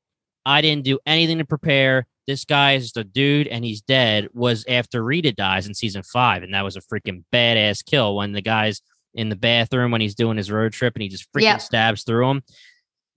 I 0.48 0.62
didn't 0.62 0.84
do 0.84 0.98
anything 1.06 1.38
to 1.38 1.46
prepare. 1.46 2.08
This 2.26 2.44
guy 2.44 2.72
is 2.74 2.92
a 2.96 3.04
dude 3.04 3.46
and 3.46 3.64
he's 3.64 3.82
dead 3.82 4.30
was 4.34 4.66
after 4.68 5.04
Rita 5.04 5.34
dies 5.34 5.68
in 5.68 5.76
season 5.76 6.02
five. 6.02 6.42
And 6.42 6.56
that 6.56 6.64
was 6.64 6.76
a 6.76 6.82
freaking 6.82 7.24
badass 7.32 7.86
kill 7.86 8.16
when 8.16 8.32
the 8.32 8.42
guy's 8.42 8.82
in 9.14 9.30
the 9.30 9.36
bathroom 9.36 9.92
when 9.92 10.02
he's 10.02 10.16
doing 10.16 10.38
his 10.38 10.50
road 10.50 10.74
trip 10.74 10.96
and 10.96 11.04
he 11.04 11.10
just 11.10 11.32
freaking 11.32 11.44
stabs 11.62 12.04
through 12.04 12.32
him. 12.32 12.42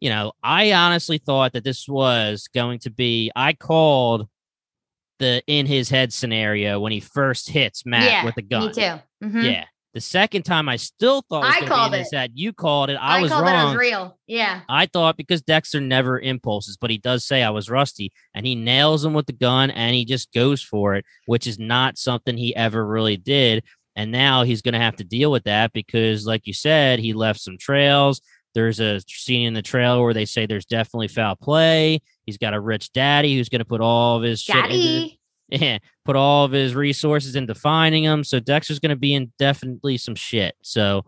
You 0.00 0.10
know, 0.10 0.32
I 0.42 0.72
honestly 0.72 1.16
thought 1.16 1.54
that 1.54 1.64
this 1.64 1.88
was 1.88 2.48
going 2.52 2.80
to 2.80 2.90
be, 2.90 3.32
I 3.34 3.54
called 3.54 4.28
the 5.18 5.42
in 5.46 5.66
his 5.66 5.88
head 5.88 6.12
scenario 6.12 6.80
when 6.80 6.92
he 6.92 7.00
first 7.00 7.50
hits 7.50 7.84
Matt 7.84 8.04
yeah, 8.04 8.24
with 8.24 8.34
the 8.34 8.42
gun. 8.42 8.66
Me 8.66 8.72
too. 8.72 9.00
Mhm. 9.22 9.44
Yeah. 9.44 9.64
The 9.94 10.02
second 10.02 10.42
time 10.44 10.68
I 10.68 10.76
still 10.76 11.22
thought 11.28 11.42
was 11.42 11.56
I 11.60 11.66
called 11.66 11.94
it. 11.94 12.06
head. 12.12 12.32
You 12.34 12.52
called 12.52 12.90
it. 12.90 12.94
I, 13.00 13.18
I, 13.18 13.20
was 13.22 13.32
called 13.32 13.44
wrong. 13.44 13.68
it 13.68 13.70
as 13.70 13.76
real. 13.76 14.18
Yeah. 14.26 14.60
I 14.68 14.86
thought 14.86 15.16
because 15.16 15.42
Dexter 15.42 15.80
never 15.80 16.20
impulses, 16.20 16.76
but 16.76 16.90
he 16.90 16.98
does 16.98 17.24
say 17.24 17.42
I 17.42 17.50
was 17.50 17.70
rusty 17.70 18.12
and 18.34 18.46
he 18.46 18.54
nails 18.54 19.04
him 19.04 19.14
with 19.14 19.26
the 19.26 19.32
gun 19.32 19.70
and 19.70 19.94
he 19.94 20.04
just 20.04 20.32
goes 20.32 20.62
for 20.62 20.94
it, 20.94 21.04
which 21.26 21.46
is 21.46 21.58
not 21.58 21.96
something 21.96 22.36
he 22.36 22.54
ever 22.54 22.86
really 22.86 23.16
did. 23.16 23.64
And 23.96 24.12
now 24.12 24.44
he's 24.44 24.62
going 24.62 24.74
to 24.74 24.78
have 24.78 24.96
to 24.96 25.04
deal 25.04 25.32
with 25.32 25.44
that 25.44 25.72
because, 25.72 26.24
like 26.24 26.46
you 26.46 26.52
said, 26.52 27.00
he 27.00 27.12
left 27.12 27.40
some 27.40 27.58
trails. 27.58 28.20
There's 28.58 28.80
a 28.80 29.00
scene 29.06 29.46
in 29.46 29.54
the 29.54 29.62
trailer 29.62 30.02
where 30.02 30.12
they 30.12 30.24
say 30.24 30.44
there's 30.44 30.66
definitely 30.66 31.06
foul 31.06 31.36
play. 31.36 32.02
He's 32.26 32.38
got 32.38 32.54
a 32.54 32.60
rich 32.60 32.92
daddy 32.92 33.36
who's 33.36 33.48
going 33.48 33.60
to 33.60 33.64
put 33.64 33.80
all 33.80 34.16
of 34.16 34.24
his 34.24 34.40
shit 34.42 34.56
into, 34.56 34.68
Daddy. 34.68 35.20
yeah, 35.48 35.78
put 36.04 36.16
all 36.16 36.44
of 36.44 36.50
his 36.50 36.74
resources 36.74 37.36
into 37.36 37.54
finding 37.54 38.02
him. 38.02 38.24
So 38.24 38.40
Dexter's 38.40 38.80
going 38.80 38.90
to 38.90 38.96
be 38.96 39.14
in 39.14 39.32
definitely 39.38 39.96
some 39.96 40.16
shit. 40.16 40.56
So, 40.60 41.04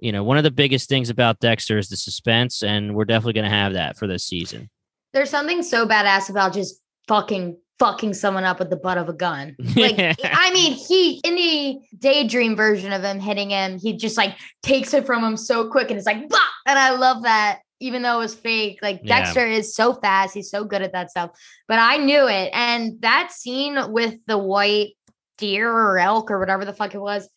you 0.00 0.10
know, 0.10 0.24
one 0.24 0.38
of 0.38 0.44
the 0.44 0.50
biggest 0.50 0.88
things 0.88 1.10
about 1.10 1.38
Dexter 1.38 1.76
is 1.76 1.90
the 1.90 1.98
suspense, 1.98 2.62
and 2.62 2.94
we're 2.94 3.04
definitely 3.04 3.34
going 3.34 3.44
to 3.44 3.50
have 3.50 3.74
that 3.74 3.98
for 3.98 4.06
this 4.06 4.24
season. 4.24 4.70
There's 5.12 5.28
something 5.28 5.62
so 5.62 5.86
badass 5.86 6.30
about 6.30 6.54
just 6.54 6.80
fucking 7.08 7.58
fucking 7.78 8.14
someone 8.14 8.44
up 8.44 8.58
with 8.58 8.70
the 8.70 8.76
butt 8.76 8.98
of 8.98 9.08
a 9.08 9.12
gun. 9.12 9.56
Like 9.76 10.16
I 10.24 10.50
mean, 10.52 10.72
he 10.72 11.20
in 11.24 11.36
the 11.36 11.78
daydream 11.98 12.56
version 12.56 12.92
of 12.92 13.02
him 13.02 13.20
hitting 13.20 13.50
him, 13.50 13.78
he 13.78 13.96
just 13.96 14.16
like 14.16 14.36
takes 14.62 14.94
it 14.94 15.06
from 15.06 15.22
him 15.22 15.36
so 15.36 15.70
quick 15.70 15.90
and 15.90 15.98
it's 15.98 16.06
like 16.06 16.28
bah! 16.28 16.38
and 16.66 16.78
I 16.78 16.90
love 16.90 17.22
that 17.24 17.60
even 17.80 18.02
though 18.02 18.16
it 18.16 18.22
was 18.22 18.34
fake. 18.34 18.78
Like 18.82 19.00
Yeah. 19.02 19.18
Dexter 19.18 19.46
is 19.46 19.74
so 19.74 19.94
fast, 19.94 20.34
he's 20.34 20.50
so 20.50 20.64
good 20.64 20.82
at 20.82 20.92
that 20.92 21.10
stuff. 21.10 21.30
But 21.68 21.78
I 21.78 21.98
knew 21.98 22.26
it. 22.26 22.50
And 22.52 23.00
that 23.02 23.32
scene 23.32 23.92
with 23.92 24.14
the 24.26 24.38
white 24.38 24.94
deer 25.38 25.70
or 25.70 25.98
elk 25.98 26.30
or 26.30 26.38
whatever 26.38 26.64
the 26.64 26.72
fuck 26.72 26.94
it 26.94 27.00
was, 27.00 27.28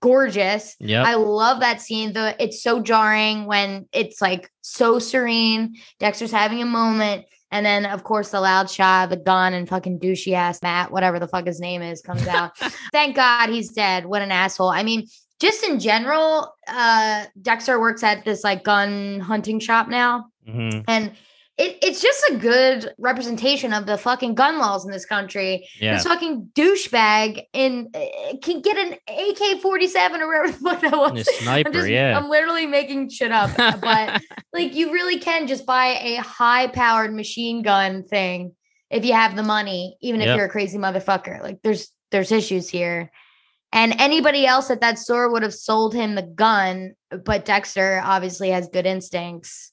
gorgeous. 0.00 0.76
Yeah, 0.80 1.04
I 1.04 1.14
love 1.14 1.60
that 1.60 1.80
scene. 1.80 2.12
The 2.12 2.34
it's 2.42 2.62
so 2.62 2.80
jarring 2.80 3.46
when 3.46 3.88
it's 3.92 4.20
like 4.20 4.50
so 4.60 4.98
serene. 4.98 5.76
Dexter's 5.98 6.32
having 6.32 6.60
a 6.60 6.66
moment, 6.66 7.24
and 7.52 7.64
then 7.64 7.86
of 7.86 8.02
course 8.02 8.30
the 8.30 8.40
loud 8.40 8.68
shot 8.68 9.10
the 9.10 9.16
gun 9.16 9.54
and 9.54 9.68
fucking 9.68 10.00
douchey 10.00 10.32
ass 10.32 10.60
Matt, 10.62 10.90
whatever 10.90 11.20
the 11.20 11.28
fuck 11.28 11.46
his 11.46 11.60
name 11.60 11.82
is, 11.82 12.02
comes 12.02 12.26
out. 12.26 12.56
Thank 12.92 13.14
God 13.14 13.50
he's 13.50 13.70
dead. 13.70 14.06
What 14.06 14.22
an 14.22 14.32
asshole. 14.32 14.70
I 14.70 14.82
mean, 14.82 15.06
just 15.38 15.62
in 15.62 15.78
general, 15.78 16.52
uh 16.66 17.26
Dexter 17.40 17.78
works 17.78 18.02
at 18.02 18.24
this 18.24 18.42
like 18.42 18.64
gun 18.64 19.20
hunting 19.20 19.60
shop 19.60 19.88
now. 19.88 20.26
Mhm. 20.48 20.84
And 20.88 21.12
it, 21.62 21.78
it's 21.80 22.02
just 22.02 22.22
a 22.30 22.36
good 22.36 22.92
representation 22.98 23.72
of 23.72 23.86
the 23.86 23.96
fucking 23.96 24.34
gun 24.34 24.58
laws 24.58 24.84
in 24.84 24.90
this 24.90 25.06
country 25.06 25.68
Yeah. 25.80 25.94
this 25.94 26.04
fucking 26.04 26.50
douchebag 26.54 27.44
in 27.52 27.88
uh, 27.94 28.36
can 28.42 28.60
get 28.60 28.76
an 28.76 28.94
AK 29.08 29.60
forty 29.60 29.86
seven 29.86 30.20
or 30.20 30.26
whatever 30.26 30.52
the 30.52 30.58
fuck 30.58 30.80
that 30.80 30.92
was. 30.92 31.28
A 31.28 31.32
sniper, 31.42 31.68
I'm 31.68 31.72
just, 31.74 31.88
yeah. 31.88 32.18
I'm 32.18 32.28
literally 32.28 32.66
making 32.66 33.10
shit 33.10 33.30
up, 33.30 33.50
but 33.80 34.20
like 34.52 34.74
you 34.74 34.92
really 34.92 35.18
can 35.18 35.46
just 35.46 35.64
buy 35.64 35.98
a 36.02 36.16
high 36.16 36.66
powered 36.66 37.14
machine 37.14 37.62
gun 37.62 38.02
thing 38.02 38.54
if 38.90 39.04
you 39.04 39.12
have 39.14 39.36
the 39.36 39.42
money, 39.42 39.96
even 40.00 40.20
if 40.20 40.36
you're 40.36 40.46
a 40.46 40.50
crazy 40.50 40.78
motherfucker. 40.78 41.42
Like 41.42 41.60
there's 41.62 41.90
there's 42.10 42.32
issues 42.32 42.68
here. 42.68 43.10
And 43.74 43.94
anybody 43.98 44.44
else 44.44 44.70
at 44.70 44.82
that 44.82 44.98
store 44.98 45.32
would 45.32 45.42
have 45.42 45.54
sold 45.54 45.94
him 45.94 46.14
the 46.14 46.22
gun, 46.22 46.92
but 47.24 47.46
Dexter 47.46 48.02
obviously 48.04 48.50
has 48.50 48.68
good 48.68 48.84
instincts. 48.84 49.71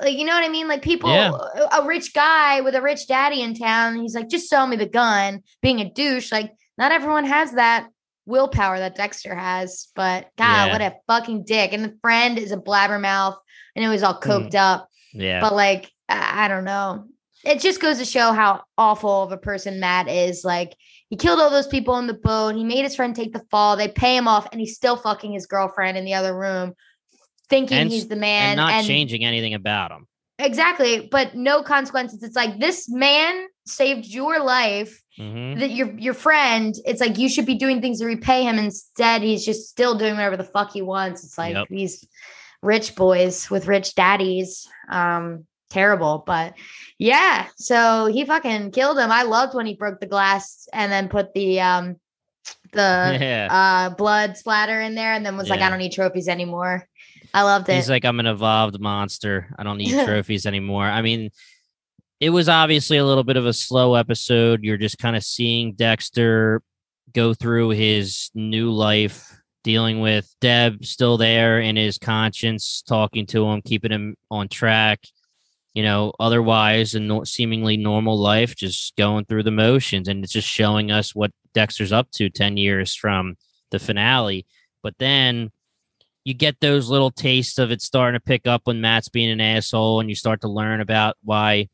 Like, 0.00 0.16
you 0.16 0.24
know 0.24 0.34
what 0.34 0.44
I 0.44 0.48
mean? 0.48 0.68
Like 0.68 0.82
people, 0.82 1.10
Yeah. 1.10 1.32
a 1.72 1.84
rich 1.84 2.14
guy 2.14 2.60
with 2.60 2.74
a 2.74 2.82
rich 2.82 3.06
daddy 3.06 3.42
in 3.42 3.54
town, 3.54 4.00
he's 4.00 4.14
like, 4.14 4.28
just 4.28 4.48
sell 4.48 4.66
me 4.66 4.76
the 4.76 4.86
gun, 4.86 5.42
being 5.62 5.80
a 5.80 5.90
douche. 5.90 6.32
Like, 6.32 6.52
not 6.78 6.92
everyone 6.92 7.24
has 7.26 7.52
that 7.52 7.88
willpower 8.26 8.78
that 8.78 8.94
Dexter 8.96 9.34
has, 9.34 9.88
but 9.94 10.28
God, 10.38 10.66
Yeah. 10.66 10.72
what 10.72 10.80
a 10.80 10.94
fucking 11.06 11.44
dick. 11.44 11.72
And 11.72 11.84
the 11.84 11.96
friend 12.00 12.38
is 12.38 12.52
a 12.52 12.56
blabbermouth. 12.56 13.36
I 13.76 13.80
know 13.80 13.92
he's 13.92 14.02
all 14.02 14.14
hmm. 14.14 14.30
coked 14.30 14.54
up, 14.54 14.88
yeah. 15.12 15.40
but 15.40 15.54
like, 15.54 15.90
I 16.08 16.44
I 16.44 16.48
don't 16.48 16.64
know. 16.64 17.06
It 17.44 17.60
just 17.60 17.80
goes 17.80 17.98
to 17.98 18.04
show 18.04 18.32
how 18.32 18.64
awful 18.76 19.22
of 19.22 19.32
a 19.32 19.38
person 19.38 19.80
Matt 19.80 20.08
is. 20.08 20.44
Like, 20.44 20.76
he 21.08 21.16
killed 21.16 21.40
all 21.40 21.50
those 21.50 21.66
people 21.66 21.98
in 21.98 22.06
the 22.06 22.14
boat. 22.14 22.54
He 22.54 22.64
made 22.64 22.84
his 22.84 22.94
friend 22.94 23.16
take 23.16 23.32
the 23.32 23.44
fall. 23.50 23.76
They 23.76 23.88
pay 23.88 24.16
him 24.16 24.28
off, 24.28 24.46
and 24.52 24.60
he's 24.60 24.76
still 24.76 24.96
fucking 24.96 25.32
his 25.32 25.46
girlfriend 25.46 25.96
in 25.96 26.04
the 26.04 26.14
other 26.14 26.36
room, 26.36 26.74
thinking 27.50 27.76
And 27.76 27.90
he's 27.90 28.08
the 28.08 28.16
man. 28.16 28.50
and 28.50 28.56
not 28.56 28.84
changing 28.84 29.24
anything 29.24 29.52
about 29.54 29.90
him. 29.90 30.06
Exactly, 30.38 31.06
but 31.10 31.34
no 31.34 31.62
consequences. 31.62 32.22
It's 32.22 32.34
like 32.36 32.58
this 32.58 32.88
man 32.88 33.46
saved 33.66 34.06
your 34.06 34.40
life. 34.42 35.02
Mhm. 35.18 35.58
That 35.60 35.70
your 35.72 35.90
your 35.98 36.14
friend. 36.14 36.74
It's 36.86 37.00
like 37.00 37.18
you 37.18 37.28
should 37.28 37.44
be 37.44 37.56
doing 37.56 37.82
things 37.82 37.98
to 37.98 38.06
repay 38.06 38.44
him. 38.44 38.58
Instead, 38.58 39.20
he's 39.20 39.44
just 39.44 39.68
still 39.68 39.96
doing 39.98 40.14
whatever 40.14 40.38
the 40.38 40.44
fuck 40.44 40.72
he 40.72 40.80
wants. 40.80 41.24
It's 41.24 41.36
like 41.36 41.54
Yep. 41.54 41.66
these 41.68 42.08
rich 42.62 42.94
boys 42.94 43.50
with 43.50 43.66
rich 43.66 43.94
daddies. 43.94 44.66
Um, 44.88 45.46
terrible, 45.68 46.24
but 46.26 46.54
yeah. 46.98 47.48
So 47.56 48.06
he 48.06 48.24
fucking 48.24 48.70
killed 48.70 48.98
him. 48.98 49.10
I 49.12 49.24
loved 49.24 49.54
when 49.54 49.66
he 49.66 49.74
broke 49.74 50.00
the 50.00 50.06
glass 50.06 50.66
and 50.72 50.90
then 50.90 51.08
put 51.10 51.34
the 51.34 51.60
um 51.60 51.96
the 52.72 53.18
yeah. 53.20 53.48
uh 53.90 53.94
blood 53.94 54.38
splatter 54.38 54.80
in 54.80 54.94
there, 54.94 55.12
and 55.12 55.26
then 55.26 55.36
was 55.36 55.50
like, 55.50 55.60
I 55.60 55.68
don't 55.68 55.78
need 55.80 55.92
trophies 55.92 56.28
anymore. 56.28 56.86
I 57.32 57.42
loved 57.42 57.68
it. 57.68 57.76
He's 57.76 57.90
like, 57.90 58.04
I'm 58.04 58.20
an 58.20 58.26
evolved 58.26 58.80
monster. 58.80 59.48
I 59.58 59.62
don't 59.62 59.78
need 59.78 59.92
trophies 60.04 60.46
anymore. 60.46 60.84
I 60.84 61.02
mean, 61.02 61.30
it 62.20 62.30
was 62.30 62.48
obviously 62.48 62.98
a 62.98 63.04
little 63.04 63.24
bit 63.24 63.36
of 63.36 63.46
a 63.46 63.52
slow 63.52 63.94
episode. 63.94 64.62
You're 64.62 64.76
just 64.76 64.98
kind 64.98 65.16
of 65.16 65.24
seeing 65.24 65.72
Dexter 65.72 66.62
go 67.12 67.34
through 67.34 67.70
his 67.70 68.30
new 68.34 68.70
life, 68.70 69.40
dealing 69.64 70.00
with 70.00 70.32
Deb 70.40 70.84
still 70.84 71.16
there 71.16 71.60
in 71.60 71.76
his 71.76 71.98
conscience, 71.98 72.82
talking 72.82 73.26
to 73.26 73.46
him, 73.46 73.62
keeping 73.62 73.92
him 73.92 74.16
on 74.30 74.48
track. 74.48 75.00
You 75.74 75.84
know, 75.84 76.12
otherwise, 76.18 76.94
a 76.94 77.00
no- 77.00 77.24
seemingly 77.24 77.76
normal 77.76 78.18
life, 78.18 78.56
just 78.56 78.96
going 78.96 79.24
through 79.24 79.44
the 79.44 79.52
motions. 79.52 80.08
And 80.08 80.24
it's 80.24 80.32
just 80.32 80.48
showing 80.48 80.90
us 80.90 81.14
what 81.14 81.30
Dexter's 81.54 81.92
up 81.92 82.10
to 82.12 82.28
10 82.28 82.56
years 82.56 82.94
from 82.94 83.36
the 83.70 83.78
finale. 83.78 84.46
But 84.82 84.94
then 84.98 85.50
you 86.30 86.34
get 86.34 86.60
those 86.60 86.88
little 86.88 87.10
tastes 87.10 87.58
of 87.58 87.72
it 87.72 87.82
starting 87.82 88.18
to 88.18 88.24
pick 88.24 88.46
up 88.46 88.62
when 88.64 88.80
Matt's 88.80 89.08
being 89.08 89.30
an 89.30 89.40
asshole, 89.40 89.98
and 89.98 90.08
you 90.08 90.14
start 90.14 90.40
to 90.42 90.48
learn 90.48 90.80
about 90.80 91.16
why 91.24 91.68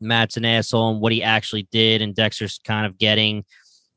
Matt's 0.00 0.38
an 0.38 0.46
asshole 0.46 0.90
and 0.92 1.00
what 1.00 1.12
he 1.12 1.22
actually 1.22 1.68
did, 1.70 2.00
and 2.00 2.14
Dexter's 2.14 2.58
kind 2.64 2.86
of 2.86 2.96
getting, 2.96 3.44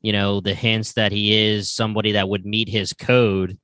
you 0.02 0.12
know, 0.12 0.40
the 0.40 0.54
hints 0.54 0.92
that 0.92 1.10
he 1.10 1.34
is 1.34 1.72
somebody 1.72 2.12
that 2.12 2.28
would 2.28 2.44
meet 2.44 2.68
his 2.68 2.92
code. 2.92 3.58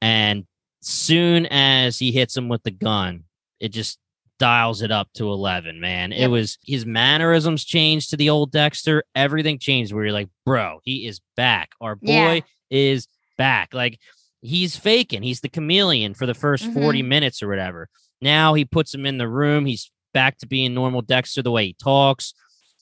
And 0.00 0.46
soon 0.80 1.46
as 1.46 1.98
he 1.98 2.12
hits 2.12 2.34
him 2.34 2.48
with 2.48 2.62
the 2.62 2.70
gun, 2.70 3.24
it 3.60 3.68
just 3.68 3.98
dials 4.38 4.80
it 4.82 4.90
up 4.90 5.08
to 5.14 5.30
11 5.30 5.78
man. 5.78 6.12
It 6.12 6.28
was 6.28 6.58
his 6.64 6.84
mannerisms 6.84 7.64
changed 7.64 8.10
to 8.10 8.16
the 8.16 8.30
old 8.30 8.50
dexter. 8.50 9.04
Everything 9.14 9.58
changed 9.58 9.92
where 9.92 10.04
you're 10.04 10.12
like 10.12 10.30
bro 10.44 10.80
he 10.82 11.06
is 11.06 11.20
back. 11.36 11.70
Our 11.80 11.94
boy 11.94 12.08
Yeah. 12.08 12.40
is 12.70 13.06
back. 13.38 13.72
Like 13.72 14.00
he's 14.42 14.76
faking. 14.76 15.22
He's 15.22 15.40
the 15.40 15.48
chameleon 15.48 16.14
for 16.14 16.26
the 16.26 16.34
1st 16.34 16.64
mm-hmm. 16.64 16.80
40 16.82 17.02
minutes 17.02 17.42
or 17.42 17.48
whatever. 17.48 17.88
Now 18.20 18.54
he 18.54 18.64
puts 18.64 18.94
him 18.94 19.06
in 19.06 19.18
the 19.18 19.28
room. 19.28 19.64
He's 19.66 19.90
back 20.12 20.38
to 20.38 20.46
being 20.46 20.74
normal 20.74 21.00
Dexter 21.02 21.42
the 21.42 21.50
way 21.50 21.66
he 21.66 21.76
talks. 21.82 22.34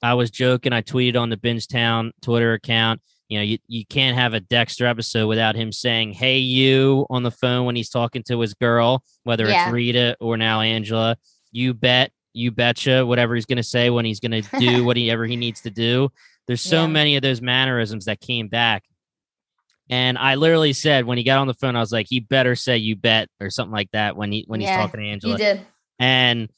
I 0.03 0.14
was 0.14 0.31
joking. 0.31 0.73
I 0.73 0.83
tweeted 0.83 1.20
on 1.20 1.29
the 1.31 1.37
Bingetown 1.37 2.11
Twitter 2.23 2.55
account. 2.55 3.01
You 3.29 3.38
know, 3.38 3.44
you, 3.44 3.59
you 3.68 3.87
can't 3.87 4.16
have 4.16 4.35
a 4.35 4.40
Dexter 4.40 4.87
episode 4.87 5.29
without 5.29 5.55
him 5.55 5.70
saying, 5.70 6.14
Hey, 6.14 6.38
you 6.38 7.07
on 7.11 7.23
the 7.23 7.31
phone 7.31 7.64
when 7.64 7.77
he's 7.77 7.90
talking 7.90 8.23
to 8.25 8.40
his 8.40 8.55
girl, 8.55 9.05
whether 9.23 9.46
Yeah. 9.46 9.66
it's 9.66 9.73
Rita 9.73 10.16
or 10.20 10.37
now 10.37 10.62
Angela. 10.62 11.16
You 11.53 11.75
bet, 11.75 12.11
you 12.33 12.51
betcha, 12.51 13.05
whatever 13.07 13.35
he's 13.35 13.46
going 13.46 13.59
to 13.59 13.62
say 13.62 13.90
when 13.90 14.05
he's 14.05 14.20
going 14.20 14.42
to 14.42 14.59
do 14.59 14.85
whatever 14.85 15.27
he 15.27 15.37
needs 15.37 15.61
to 15.62 15.70
do. 15.70 16.11
There's 16.46 16.62
so 16.62 16.83
Yeah. 16.83 16.88
many 16.88 17.16
of 17.16 17.23
those 17.23 17.40
mannerisms 17.40 18.07
that 18.07 18.20
came 18.20 18.49
back. 18.49 18.85
And 19.90 20.16
I 20.16 20.37
literally 20.37 20.72
said 20.72 21.05
when 21.05 21.18
he 21.18 21.24
got 21.24 21.38
on 21.38 21.48
the 21.48 21.55
phone, 21.55 21.74
I 21.76 21.81
was 21.81 21.92
like, 21.92 22.07
he 22.09 22.20
better 22.20 22.55
say 22.55 22.76
you 22.79 22.94
bet 22.96 23.29
or 23.40 23.50
something 23.50 23.72
like 23.72 23.90
that 23.92 24.16
when 24.16 24.31
he 24.33 24.44
when 24.46 24.61
he's 24.61 24.70
talking 24.76 25.00
to 25.00 25.07
Angela. 25.07 25.33
You 25.35 25.38
did. 25.38 25.66
And 25.98 26.48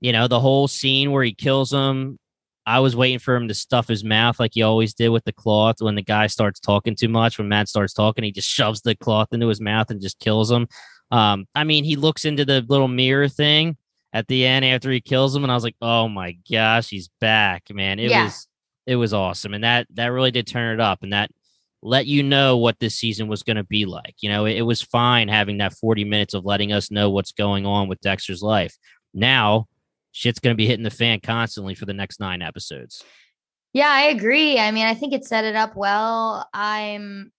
you 0.00 0.12
know, 0.12 0.28
the 0.28 0.38
whole 0.40 0.68
scene 0.68 1.10
where 1.10 1.24
he 1.24 1.34
kills 1.34 1.72
him, 1.72 2.18
I 2.64 2.78
was 2.78 2.94
waiting 2.94 3.18
for 3.18 3.34
him 3.34 3.48
to 3.48 3.54
stuff 3.54 3.88
his 3.88 4.04
mouth 4.04 4.38
like 4.38 4.52
he 4.54 4.62
always 4.62 4.94
did 4.94 5.08
with 5.08 5.24
the 5.24 5.32
cloth 5.32 5.76
when 5.80 5.96
the 5.96 6.02
guy 6.02 6.28
starts 6.28 6.60
talking 6.60 6.94
too 6.94 7.08
much. 7.08 7.36
When 7.36 7.48
Matt 7.48 7.68
starts 7.68 7.92
talking, 7.92 8.22
he 8.22 8.30
just 8.30 8.48
shoves 8.48 8.80
the 8.82 8.94
cloth 8.94 9.28
into 9.32 9.48
his 9.48 9.60
mouth 9.60 9.90
and 9.90 10.00
just 10.00 10.20
kills 10.20 10.50
him. 10.50 10.68
Um, 11.10 11.46
I 11.54 11.64
mean, 11.64 11.82
he 11.84 11.96
looks 11.96 12.24
into 12.24 12.44
the 12.44 12.64
little 12.68 12.86
mirror 12.88 13.28
thing 13.28 13.76
at 14.12 14.28
the 14.28 14.46
end 14.46 14.64
after 14.64 14.90
he 14.90 15.00
kills 15.00 15.34
him, 15.34 15.42
and 15.42 15.50
I 15.50 15.54
was 15.54 15.64
like, 15.64 15.76
oh 15.82 16.08
my 16.08 16.36
gosh, 16.50 16.88
he's 16.90 17.10
back, 17.20 17.64
man. 17.70 17.98
It 17.98 18.10
Yeah. 18.10 18.24
was 18.24 18.46
it 18.86 18.96
was 18.96 19.12
awesome. 19.12 19.52
And 19.52 19.64
that 19.64 19.86
that 19.94 20.06
really 20.06 20.30
did 20.30 20.46
turn 20.46 20.72
it 20.74 20.80
up 20.80 21.02
and 21.02 21.12
that 21.12 21.30
let 21.82 22.06
you 22.06 22.22
know 22.22 22.56
what 22.56 22.78
this 22.80 22.96
season 22.96 23.28
was 23.28 23.42
going 23.42 23.56
to 23.56 23.64
be 23.64 23.86
like. 23.86 24.14
You 24.20 24.30
know, 24.30 24.44
it, 24.44 24.56
it 24.56 24.62
was 24.62 24.82
fine 24.82 25.28
having 25.28 25.58
that 25.58 25.74
40 25.74 26.04
minutes 26.04 26.34
of 26.34 26.44
letting 26.44 26.72
us 26.72 26.90
know 26.90 27.10
what's 27.10 27.32
going 27.32 27.66
on 27.66 27.88
with 27.88 28.00
Dexter's 28.00 28.42
life. 28.42 28.76
Now, 29.14 29.66
shit's 30.12 30.40
going 30.40 30.54
to 30.54 30.58
be 30.58 30.66
hitting 30.66 30.84
the 30.84 30.90
fan 30.90 31.20
constantly 31.20 31.74
for 31.74 31.86
the 31.86 31.92
next 31.94 32.20
nine 32.20 32.42
episodes. 32.42 33.04
Yeah, 33.72 33.88
I 33.88 34.02
agree. 34.04 34.58
I 34.58 34.70
mean, 34.70 34.86
I 34.86 34.94
think 34.94 35.12
it 35.12 35.24
set 35.24 35.44
it 35.44 35.54
up 35.54 35.76
well. 35.76 36.48
I'm 36.52 37.30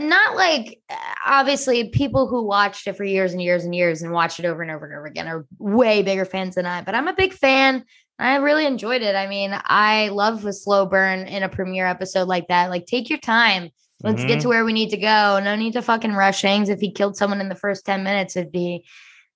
not 0.00 0.36
like 0.36 0.80
obviously 1.24 1.90
people 1.90 2.26
who 2.26 2.42
watched 2.42 2.86
it 2.86 2.96
for 2.96 3.04
years 3.04 3.32
and 3.32 3.42
years 3.42 3.64
and 3.64 3.74
years 3.74 4.02
and 4.02 4.12
watched 4.12 4.40
it 4.40 4.46
over 4.46 4.62
and 4.62 4.70
over 4.70 4.86
and 4.86 4.94
over 4.94 5.06
again 5.06 5.28
are 5.28 5.46
way 5.58 6.02
bigger 6.02 6.24
fans 6.24 6.54
than 6.54 6.66
I, 6.66 6.82
but 6.82 6.94
I'm 6.94 7.08
a 7.08 7.14
big 7.14 7.34
fan. 7.34 7.84
I 8.18 8.36
really 8.36 8.66
enjoyed 8.66 9.02
it. 9.02 9.16
I 9.16 9.26
mean, 9.26 9.52
I 9.54 10.08
love 10.08 10.44
a 10.44 10.52
slow 10.52 10.86
burn 10.86 11.26
in 11.26 11.42
a 11.42 11.48
premiere 11.48 11.86
episode 11.86 12.28
like 12.28 12.48
that. 12.48 12.70
Like, 12.70 12.86
take 12.86 13.10
your 13.10 13.18
time. 13.18 13.70
Let's 14.02 14.18
mm-hmm. 14.18 14.28
get 14.28 14.40
to 14.42 14.48
where 14.48 14.64
we 14.64 14.72
need 14.72 14.90
to 14.90 14.96
go. 14.96 15.40
No 15.42 15.56
need 15.56 15.72
to 15.74 15.82
fucking 15.82 16.12
rush 16.12 16.42
things. 16.42 16.68
If 16.68 16.80
he 16.80 16.92
killed 16.92 17.16
someone 17.16 17.40
in 17.40 17.48
the 17.48 17.54
first 17.54 17.86
10 17.86 18.02
minutes, 18.02 18.36
it'd 18.36 18.52
be, 18.52 18.84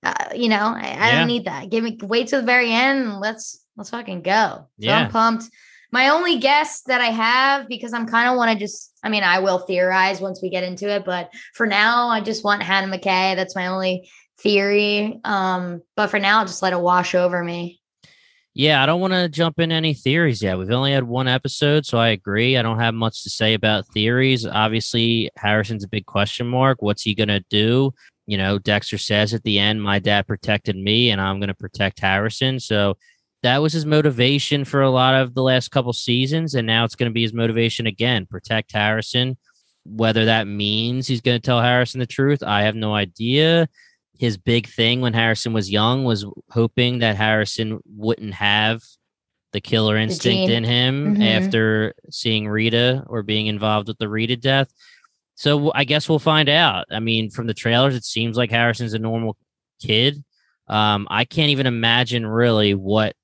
uh, 0.02 0.30
you 0.34 0.48
know, 0.48 0.74
I, 0.76 0.80
I 0.80 1.08
yeah. 1.08 1.18
don't 1.18 1.28
need 1.28 1.46
that. 1.46 1.70
Give 1.70 1.82
me, 1.82 1.98
wait 2.02 2.28
till 2.28 2.40
the 2.40 2.46
very 2.46 2.72
end. 2.72 3.20
let's, 3.20 3.64
let's 3.76 3.90
fucking 3.90 4.22
go. 4.22 4.66
So 4.80 4.86
yeah. 4.86 5.00
I'm 5.00 5.10
pumped. 5.10 5.44
My 5.92 6.08
only 6.08 6.38
guess 6.38 6.82
that 6.82 7.00
I 7.00 7.06
have, 7.06 7.68
because 7.68 7.92
I'm 7.92 8.06
kind 8.06 8.28
of 8.28 8.36
want 8.36 8.52
to 8.52 8.58
just, 8.58 8.92
I 9.02 9.08
mean, 9.08 9.22
I 9.22 9.38
will 9.38 9.60
theorize 9.60 10.20
once 10.20 10.42
we 10.42 10.50
get 10.50 10.64
into 10.64 10.88
it, 10.88 11.04
but 11.04 11.30
for 11.54 11.66
now, 11.66 12.08
I 12.08 12.20
just 12.20 12.44
want 12.44 12.62
Hannah 12.62 12.92
McKay. 12.92 13.36
That's 13.36 13.54
my 13.54 13.68
only 13.68 14.10
theory. 14.38 15.20
Um, 15.24 15.82
but 15.94 16.08
for 16.08 16.18
now, 16.18 16.40
I'll 16.40 16.46
just 16.46 16.62
let 16.62 16.72
it 16.72 16.80
wash 16.80 17.14
over 17.14 17.42
me. 17.42 17.80
Yeah, 18.58 18.82
I 18.82 18.86
don't 18.86 19.02
want 19.02 19.12
to 19.12 19.28
jump 19.28 19.60
in 19.60 19.70
any 19.70 19.92
theories 19.92 20.42
yet. 20.42 20.56
We've 20.56 20.70
only 20.70 20.90
had 20.90 21.04
one 21.04 21.28
episode, 21.28 21.84
so 21.84 21.98
I 21.98 22.08
agree. 22.08 22.56
I 22.56 22.62
don't 22.62 22.78
have 22.78 22.94
much 22.94 23.22
to 23.24 23.28
say 23.28 23.52
about 23.52 23.86
theories. 23.88 24.46
Obviously, 24.46 25.30
Harrison's 25.36 25.84
a 25.84 25.88
big 25.88 26.06
question 26.06 26.46
mark. 26.46 26.80
What's 26.80 27.02
he 27.02 27.14
going 27.14 27.28
to 27.28 27.44
do? 27.50 27.92
You 28.26 28.38
know, 28.38 28.58
Dexter 28.58 28.96
says 28.96 29.34
at 29.34 29.42
the 29.42 29.58
end, 29.58 29.82
my 29.82 29.98
dad 29.98 30.26
protected 30.26 30.74
me 30.74 31.10
and 31.10 31.20
I'm 31.20 31.38
going 31.38 31.48
to 31.48 31.54
protect 31.54 32.00
Harrison. 32.00 32.58
So 32.58 32.96
that 33.42 33.58
was 33.58 33.74
his 33.74 33.84
motivation 33.84 34.64
for 34.64 34.80
a 34.80 34.90
lot 34.90 35.14
of 35.14 35.34
the 35.34 35.42
last 35.42 35.70
couple 35.70 35.92
seasons. 35.92 36.54
And 36.54 36.66
now 36.66 36.86
it's 36.86 36.96
going 36.96 37.10
to 37.10 37.14
be 37.14 37.20
his 37.20 37.34
motivation 37.34 37.86
again 37.86 38.24
protect 38.24 38.72
Harrison. 38.72 39.36
Whether 39.84 40.24
that 40.24 40.46
means 40.46 41.06
he's 41.06 41.20
going 41.20 41.38
to 41.38 41.44
tell 41.44 41.60
Harrison 41.60 42.00
the 42.00 42.06
truth, 42.06 42.42
I 42.42 42.62
have 42.62 42.74
no 42.74 42.94
idea 42.94 43.68
his 44.18 44.36
big 44.36 44.66
thing 44.68 45.00
when 45.00 45.14
Harrison 45.14 45.52
was 45.52 45.70
young 45.70 46.04
was 46.04 46.26
hoping 46.50 47.00
that 47.00 47.16
Harrison 47.16 47.80
wouldn't 47.86 48.34
have 48.34 48.82
the 49.52 49.60
killer 49.60 49.96
instinct 49.96 50.48
the 50.48 50.54
in 50.54 50.64
him 50.64 51.14
mm-hmm. 51.14 51.22
after 51.22 51.94
seeing 52.10 52.48
Rita 52.48 53.04
or 53.06 53.22
being 53.22 53.46
involved 53.46 53.88
with 53.88 53.98
the 53.98 54.08
Rita 54.08 54.36
death. 54.36 54.68
So 55.34 55.70
I 55.74 55.84
guess 55.84 56.08
we'll 56.08 56.18
find 56.18 56.48
out. 56.48 56.86
I 56.90 57.00
mean, 57.00 57.30
from 57.30 57.46
the 57.46 57.54
trailers, 57.54 57.94
it 57.94 58.04
seems 58.04 58.36
like 58.36 58.50
Harrison's 58.50 58.94
a 58.94 58.98
normal 58.98 59.36
kid. 59.80 60.24
Um, 60.68 61.06
I 61.10 61.24
can't 61.24 61.50
even 61.50 61.66
imagine 61.66 62.26
really 62.26 62.74
what 62.74 63.14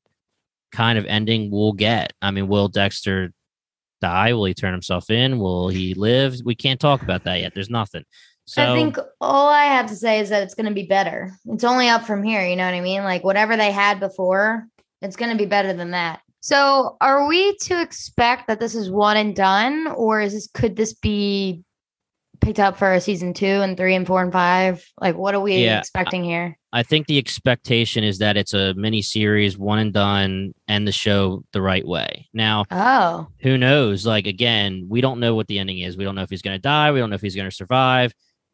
kind 0.73 0.99
of 0.99 1.07
ending 1.07 1.51
we'll 1.51 1.73
get. 1.73 2.13
I 2.23 2.31
mean, 2.31 2.49
will 2.49 2.69
Dexter 2.69 3.33
die? 4.01 4.33
Will 4.33 4.45
he 4.45 4.55
turn 4.55 4.73
himself 4.73 5.11
in? 5.11 5.39
Will 5.39 5.69
he 5.69 5.95
live? 5.95 6.37
We 6.45 6.55
can't 6.55 6.81
talk 6.81 7.03
about 7.03 7.25
that 7.25 7.41
yet. 7.41 7.53
There's 7.55 7.71
nothing. 7.71 8.05
So 8.45 8.63
I 8.63 8.75
think 8.75 8.99
all 9.21 9.49
I 9.49 9.65
have 9.65 9.87
to 9.87 9.97
say 9.97 10.21
is 10.21 10.29
that 10.31 10.43
it's 10.43 10.55
going 10.55 10.69
to 10.69 10.75
be 10.75 10.87
better. 10.87 11.33
It's 11.47 11.65
only 11.65 11.89
up 11.89 12.05
from 12.05 12.23
here. 12.23 12.45
You 12.45 12.57
know 12.57 12.65
what 12.65 12.75
I 12.75 12.81
mean? 12.81 13.05
Like 13.05 13.25
whatever 13.25 13.57
they 13.57 13.71
had 13.71 14.01
before, 14.01 14.67
it's 15.01 15.17
going 15.17 15.31
to 15.31 15.39
be 15.39 15.47
better 15.47 15.73
than 15.73 15.93
that. 15.93 16.21
So, 16.41 16.97
are 17.01 17.29
we 17.29 17.57
to 17.63 17.81
expect 17.81 18.49
that 18.49 18.59
this 18.59 18.75
is 18.75 18.91
one 18.91 19.17
and 19.17 19.35
done, 19.35 19.87
or 19.95 20.21
is 20.21 20.33
this 20.33 20.49
could 20.53 20.75
this 20.75 20.93
be 20.93 21.63
picked 22.41 22.59
up 22.59 22.77
for 22.77 22.93
a 22.93 23.01
season 23.01 23.33
two 23.33 23.47
and 23.47 23.77
three 23.77 23.95
and 23.95 24.05
four 24.05 24.21
and 24.21 24.33
five? 24.33 24.85
Like, 25.01 25.17
what 25.17 25.37
are 25.37 25.41
we 25.41 25.59
yeah, 25.59 25.79
expecting 25.79 26.25
here? 26.25 26.59
I 26.73 26.83
think 26.83 27.07
the 27.07 27.19
expectation 27.19 28.03
is 28.03 28.19
that 28.19 28.37
it's 28.37 28.55
a 28.55 28.75
mini 28.75 29.03
series, 29.03 29.57
one 29.57 29.79
and 29.79 29.93
done, 29.93 30.53
and 30.67 30.87
the 30.87 30.91
show 30.91 31.45
the 31.53 31.63
right 31.63 31.87
way. 31.87 32.29
Now, 32.35 32.65
oh, 32.73 33.29
who 33.39 33.57
knows? 33.57 34.05
Like, 34.05 34.27
again, 34.27 34.87
we 34.89 35.01
don't 35.01 35.21
know 35.21 35.37
what 35.37 35.47
the 35.47 35.61
ending 35.61 35.79
is. 35.79 35.97
We 35.97 36.03
don't 36.03 36.17
know 36.17 36.23
if 36.23 36.31
he's 36.31 36.43
going 36.43 36.57
to 36.57 36.61
die. 36.61 36.91
We 36.91 36.99
don't 36.99 37.11
know 37.11 37.15
if 37.15 37.23
he's 37.23 37.37
going 37.37 37.49
to 37.49 37.55
survive 37.55 38.13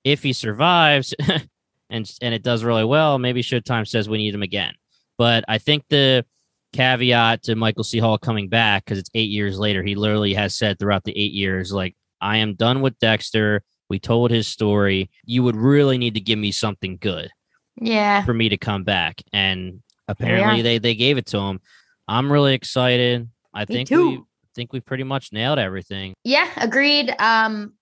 if 0.09 0.23
he 0.23 0.33
survives 0.33 1.14
and 1.90 2.11
and 2.23 2.35
it 2.35 2.42
does 2.42 2.64
really 2.64 2.85
well, 2.85 3.18
maybe 3.18 3.42
Showtime 3.42 3.87
says 3.87 4.09
we 4.09 4.18
need 4.18 4.35
him 4.35 4.42
again. 4.42 4.75
But 5.16 5.44
I 5.49 5.59
think 5.59 5.85
the 5.88 6.25
caveat 6.73 7.42
to 7.44 7.57
Michael 7.57 7.85
C. 7.85 7.99
Hall 7.99 8.18
coming 8.18 8.49
back 8.49 8.85
because 8.85 8.99
it's 8.99 9.11
eight 9.14 9.31
years 9.31 9.59
later, 9.59 9.83
he 9.83 9.94
literally 9.94 10.35
has 10.35 10.57
said 10.57 10.79
throughout 10.79 11.05
the 11.05 11.18
eight 11.18 11.33
years, 11.33 11.73
like, 11.73 11.97
I 12.21 12.38
am 12.38 12.55
done 12.55 12.81
with 12.81 12.99
Dexter. 12.99 13.62
We 13.88 13.99
told 13.99 14.31
his 14.31 14.47
story. 14.47 15.11
You 15.25 15.42
would 15.42 15.57
really 15.57 15.99
need 15.99 16.14
to 16.14 16.21
give 16.21 16.38
me 16.38 16.53
something 16.53 16.99
good. 16.99 17.31
Yeah. 17.81 18.25
For 18.25 18.35
me 18.35 18.49
to 18.49 18.57
come 18.57 18.85
back. 18.85 19.23
And 19.33 19.83
apparently 20.09 20.59
yeah. 20.59 20.62
they 20.62 20.79
they 20.79 20.94
gave 20.94 21.16
it 21.16 21.27
to 21.27 21.38
him. 21.38 21.61
I'm 22.07 22.31
really 22.31 22.55
excited. 22.55 23.29
I 23.55 23.61
me 23.61 23.66
think 23.66 23.88
too. 23.88 24.09
we 24.09 24.23
think 24.55 24.73
we 24.73 24.81
pretty 24.81 25.05
much 25.05 25.33
nailed 25.33 25.59
everything. 25.59 26.14
Yeah, 26.25 26.51
agreed. 26.57 27.14
Um 27.18 27.75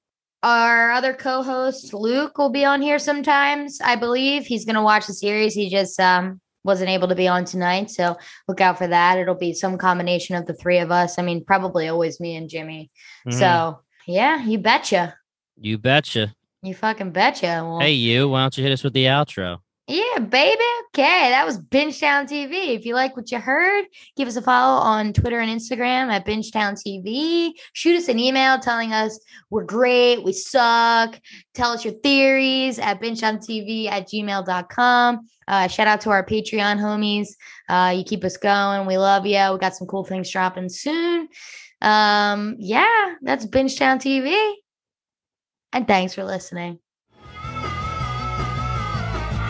our 0.47 0.93
other 0.93 1.13
co-host 1.13 1.93
Luke 1.93 2.39
will 2.39 2.51
be 2.51 2.65
on 2.65 2.81
here 2.81 3.01
sometimes. 3.01 3.81
I 3.81 3.97
believe 3.97 4.47
he's 4.47 4.65
going 4.65 4.77
to 4.77 4.83
watch 4.83 5.09
the 5.09 5.13
series. 5.13 5.55
He 5.55 5.69
just 5.69 5.99
um, 5.99 6.41
wasn't 6.63 6.91
able 6.91 7.09
to 7.09 7.17
be 7.17 7.27
on 7.27 7.45
tonight, 7.45 7.91
so 7.91 8.17
look 8.47 8.61
out 8.61 8.79
for 8.79 8.87
that. 8.87 9.19
It'll 9.19 9.35
be 9.35 9.53
some 9.53 9.77
combination 9.77 10.37
of 10.37 10.47
the 10.47 10.55
three 10.55 10.79
of 10.79 10.93
us. 10.93 11.19
I 11.19 11.23
mean, 11.23 11.45
probably 11.45 11.89
always 11.89 12.21
me 12.21 12.37
and 12.37 12.49
Jimmy. 12.49 12.93
Mm-hmm. 13.27 13.39
So 13.41 13.81
yeah, 14.07 14.45
you 14.45 14.59
betcha. 14.59 15.17
You 15.57 15.79
betcha. 15.79 16.33
You 16.63 16.75
fucking 16.75 17.11
betcha. 17.11 17.65
Well, 17.67 17.81
hey, 17.81 17.93
you. 17.93 18.29
Why 18.29 18.43
don't 18.43 18.57
you 18.57 18.63
hit 18.63 18.73
us 18.73 18.85
with 18.85 18.93
the 18.93 19.07
outro? 19.07 19.59
Yeah, 19.89 20.19
baby. 20.19 20.65
Okay, 20.89 21.31
that 21.31 21.47
was 21.47 21.61
Bingetown 21.61 22.29
TV. 22.29 22.75
If 22.75 22.85
you 22.85 22.95
like 22.95 23.17
what 23.17 23.31
you 23.31 23.39
heard, 23.39 23.85
give 24.17 24.27
us 24.27 24.35
a 24.35 24.43
follow 24.43 24.81
on 24.81 25.13
Twitter 25.13 25.39
and 25.39 25.49
Instagram 25.49 26.11
at 26.11 26.27
Bingetown 26.27 26.77
TV. 26.85 27.53
Shoot 27.73 27.97
us 27.97 28.09
an 28.09 28.19
email 28.19 28.59
telling 28.59 28.93
us 28.93 29.17
we're 29.49 29.63
great, 29.63 30.25
we 30.25 30.33
suck. 30.33 31.21
Tell 31.55 31.71
us 31.71 31.85
your 31.85 31.95
theories 32.03 32.81
at 32.81 33.01
bingetowntv 33.01 33.89
at 33.89 34.09
gmail.com. 34.09 35.29
Uh, 35.47 35.69
shout 35.69 35.87
out 35.87 36.01
to 36.01 36.11
our 36.11 36.27
Patreon 36.27 36.81
homies. 36.81 37.29
Uh, 37.69 37.93
you 37.97 38.03
keep 38.03 38.25
us 38.25 38.37
going. 38.37 38.89
We 38.89 38.99
love 38.99 39.25
you. 39.25 39.53
We 39.53 39.59
got 39.59 39.77
some 39.77 39.87
cool 39.87 40.03
things 40.03 40.29
dropping 40.29 40.69
soon. 40.69 41.29
Um, 41.81 42.57
yeah, 42.59 43.15
that's 43.23 43.47
Bingetown 43.47 43.99
TV. 43.99 44.53
And 45.73 45.87
thanks 45.87 46.15
for 46.15 46.25
listening. 46.25 46.81